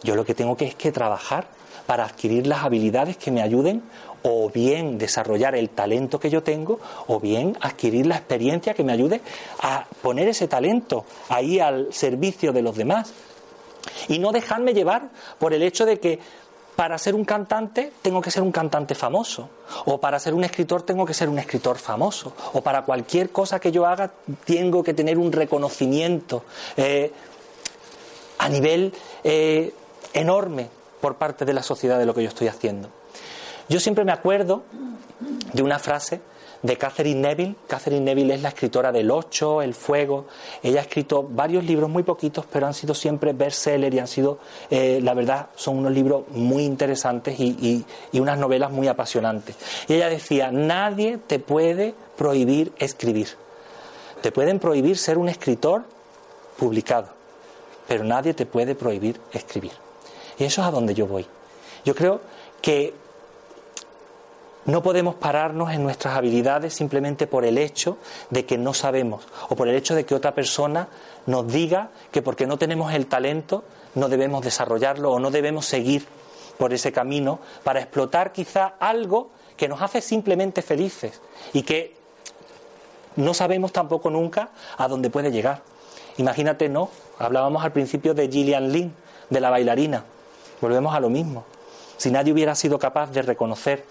yo 0.02 0.16
lo 0.16 0.24
que 0.24 0.34
tengo 0.34 0.56
que 0.56 0.64
es 0.64 0.76
que 0.76 0.94
trabajar 0.94 1.48
para 1.86 2.06
adquirir 2.06 2.48
las 2.48 2.64
habilidades 2.64 3.18
que 3.18 3.32
me 3.32 3.42
ayuden 3.42 3.84
o 4.22 4.50
bien 4.50 4.98
desarrollar 4.98 5.56
el 5.56 5.72
talento 5.72 6.22
que 6.22 6.30
yo 6.30 6.42
tengo 6.42 6.80
o 7.08 7.20
bien 7.20 7.58
adquirir 7.60 8.06
la 8.06 8.16
experiencia 8.16 8.74
que 8.74 8.86
me 8.86 8.94
ayude 8.94 9.20
a 9.60 9.86
poner 10.02 10.30
ese 10.30 10.48
talento 10.48 11.04
ahí 11.28 11.60
al 11.60 11.94
servicio 11.94 12.54
de 12.54 12.62
los 12.62 12.78
demás. 12.78 13.12
Y 14.08 14.20
no 14.20 14.32
dejarme 14.32 14.74
llevar 14.74 15.10
por 15.40 15.54
el 15.54 15.64
hecho 15.64 15.86
de 15.86 16.00
que 16.00 16.20
para 16.76 16.98
ser 16.98 17.16
un 17.16 17.26
cantante 17.26 17.94
tengo 18.02 18.22
que 18.22 18.32
ser 18.32 18.44
un 18.44 18.52
cantante 18.52 18.96
famoso, 18.96 19.50
o 19.86 20.00
para 20.00 20.20
ser 20.20 20.34
un 20.34 20.44
escritor 20.44 20.82
tengo 20.82 21.06
que 21.06 21.14
ser 21.14 21.30
un 21.30 21.40
escritor 21.40 21.78
famoso, 21.78 22.34
o 22.54 22.62
para 22.62 22.84
cualquier 22.84 23.32
cosa 23.32 23.60
que 23.60 23.72
yo 23.72 23.86
haga 23.86 24.12
tengo 24.46 24.84
que 24.84 24.94
tener 24.94 25.18
un 25.18 25.32
reconocimiento 25.32 26.44
eh, 26.78 27.12
a 28.40 28.50
nivel 28.50 28.94
eh, 29.24 29.74
enorme 30.14 30.70
por 31.00 31.16
parte 31.16 31.46
de 31.46 31.54
la 31.54 31.64
sociedad 31.64 32.00
de 32.00 32.06
lo 32.06 32.14
que 32.14 32.24
yo 32.24 32.30
estoy 32.30 32.48
haciendo. 32.48 32.90
Yo 33.70 33.80
siempre 33.80 34.04
me 34.04 34.12
acuerdo 34.12 34.64
de 35.54 35.62
una 35.62 35.80
frase 35.80 36.22
de 36.64 36.78
Catherine 36.78 37.22
Neville. 37.22 37.56
Catherine 37.68 38.04
Neville 38.04 38.34
es 38.34 38.42
la 38.42 38.50
escritora 38.50 38.92
del 38.92 39.12
Ocho, 39.12 39.62
El 39.62 39.76
Fuego. 39.76 40.26
Ella 40.64 40.80
ha 40.80 40.84
escrito 40.84 41.22
varios 41.30 41.64
libros, 41.64 41.90
muy 41.90 42.04
poquitos, 42.04 42.46
pero 42.52 42.66
han 42.66 42.74
sido 42.74 42.96
siempre 42.96 43.34
bestsellers 43.34 43.96
y 43.96 44.00
han 44.00 44.08
sido, 44.08 44.40
eh, 44.70 45.00
la 45.04 45.14
verdad, 45.14 45.50
son 45.56 45.78
unos 45.78 45.92
libros 45.92 46.24
muy 46.30 46.64
interesantes 46.64 47.40
y, 47.40 47.86
y 48.12 48.20
unas 48.20 48.40
novelas 48.40 48.72
muy 48.72 48.88
apasionantes. 48.88 49.56
Y 49.88 49.94
ella 49.94 50.10
decía, 50.10 50.52
nadie 50.52 51.20
te 51.20 51.38
puede 51.38 51.94
prohibir 52.18 52.72
escribir. 52.78 53.28
Te 54.22 54.32
pueden 54.32 54.58
prohibir 54.60 54.98
ser 54.98 55.18
un 55.18 55.28
escritor 55.28 55.84
publicado, 56.58 57.10
pero 57.90 58.06
nadie 58.06 58.34
te 58.34 58.46
puede 58.46 58.74
prohibir 58.74 59.20
escribir. 59.34 59.74
Y 60.40 60.46
eso 60.46 60.62
es 60.62 60.68
a 60.68 60.72
donde 60.72 60.94
yo 60.94 61.08
voy. 61.08 61.26
Yo 61.84 61.94
creo 61.94 62.22
que 62.62 62.94
no 64.66 64.82
podemos 64.82 65.16
pararnos 65.16 65.72
en 65.72 65.84
nuestras 65.84 66.16
habilidades 66.16 66.74
simplemente 66.74 67.28
por 67.28 67.46
el 67.46 67.58
hecho 67.58 67.98
de 68.30 68.46
que 68.46 68.58
no 68.58 68.74
sabemos 68.74 69.28
o 69.50 69.56
por 69.56 69.68
el 69.68 69.76
hecho 69.76 69.96
de 69.96 70.06
que 70.06 70.16
otra 70.16 70.34
persona 70.34 70.88
nos 71.26 71.48
diga 71.48 71.90
que 72.12 72.22
porque 72.22 72.48
no 72.48 72.58
tenemos 72.58 72.94
el 72.94 73.08
talento 73.08 73.64
no 73.96 74.10
debemos 74.10 74.44
desarrollarlo 74.44 75.12
o 75.12 75.20
no 75.20 75.32
debemos 75.32 75.66
seguir 75.66 76.06
por 76.58 76.74
ese 76.74 76.92
camino 76.92 77.40
para 77.64 77.80
explotar 77.80 78.32
quizá 78.32 78.76
algo 78.80 79.30
que 79.58 79.68
nos 79.68 79.82
hace 79.82 80.02
simplemente 80.02 80.62
felices 80.62 81.22
y 81.52 81.64
que 81.64 81.96
no 83.16 83.34
sabemos 83.34 83.72
tampoco 83.72 84.10
nunca 84.10 84.50
a 84.78 84.88
dónde 84.88 85.10
puede 85.10 85.32
llegar. 85.32 85.62
Imagínate, 86.18 86.70
no, 86.70 86.90
hablábamos 87.20 87.64
al 87.64 87.72
principio 87.72 88.14
de 88.14 88.28
Gillian 88.28 88.72
Lynn, 88.72 88.94
de 89.30 89.40
la 89.40 89.50
bailarina. 89.50 90.04
Volvemos 90.62 90.96
a 90.96 91.00
lo 91.00 91.10
mismo. 91.10 91.44
Si 91.98 92.12
nadie 92.12 92.34
hubiera 92.34 92.56
sido 92.56 92.80
capaz 92.80 93.12
de 93.12 93.22
reconocer 93.22 93.86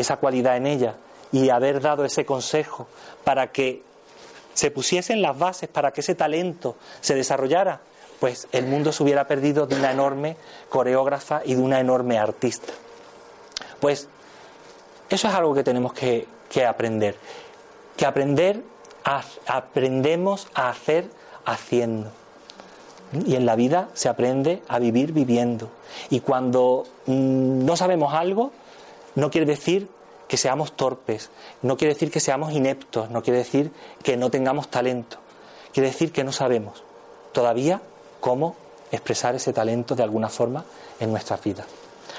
esa 0.00 0.16
cualidad 0.16 0.56
en 0.56 0.66
ella 0.66 0.94
y 1.32 1.50
haber 1.50 1.80
dado 1.80 2.04
ese 2.04 2.24
consejo 2.24 2.86
para 3.24 3.52
que 3.52 3.82
se 4.54 4.70
pusiesen 4.70 5.22
las 5.22 5.38
bases 5.38 5.68
para 5.68 5.92
que 5.92 6.00
ese 6.00 6.14
talento 6.14 6.76
se 7.00 7.14
desarrollara, 7.14 7.80
pues 8.18 8.48
el 8.50 8.66
mundo 8.66 8.92
se 8.92 9.02
hubiera 9.02 9.28
perdido 9.28 9.66
de 9.66 9.76
una 9.76 9.92
enorme 9.92 10.36
coreógrafa 10.68 11.42
y 11.44 11.54
de 11.54 11.60
una 11.60 11.78
enorme 11.78 12.18
artista. 12.18 12.72
Pues 13.78 14.08
eso 15.08 15.28
es 15.28 15.34
algo 15.34 15.54
que 15.54 15.62
tenemos 15.62 15.92
que, 15.92 16.26
que 16.50 16.66
aprender, 16.66 17.16
que 17.96 18.04
aprender 18.04 18.62
aprendemos 19.46 20.48
a 20.54 20.70
hacer 20.70 21.08
haciendo. 21.44 22.10
Y 23.26 23.36
en 23.36 23.46
la 23.46 23.56
vida 23.56 23.88
se 23.94 24.08
aprende 24.08 24.62
a 24.68 24.78
vivir 24.78 25.12
viviendo. 25.12 25.70
Y 26.10 26.20
cuando 26.20 26.84
mm, 27.06 27.64
no 27.64 27.76
sabemos 27.76 28.12
algo, 28.12 28.52
no 29.14 29.30
quiere 29.30 29.46
decir 29.46 29.88
que 30.28 30.36
seamos 30.36 30.76
torpes, 30.76 31.30
no 31.62 31.76
quiere 31.76 31.94
decir 31.94 32.10
que 32.10 32.20
seamos 32.20 32.52
ineptos, 32.52 33.10
no 33.10 33.22
quiere 33.22 33.38
decir 33.38 33.72
que 34.02 34.16
no 34.16 34.30
tengamos 34.30 34.68
talento, 34.68 35.18
quiere 35.72 35.88
decir 35.88 36.12
que 36.12 36.24
no 36.24 36.32
sabemos 36.32 36.84
todavía 37.32 37.80
cómo 38.20 38.56
expresar 38.92 39.34
ese 39.34 39.52
talento 39.52 39.94
de 39.94 40.02
alguna 40.02 40.28
forma 40.28 40.64
en 41.00 41.10
nuestras 41.10 41.42
vidas. 41.42 41.66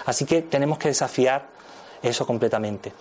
Así 0.06 0.26
que 0.26 0.42
tenemos 0.42 0.78
que 0.78 0.90
desafiar 0.90 1.48
eso 2.02 2.26
completamente. 2.26 2.94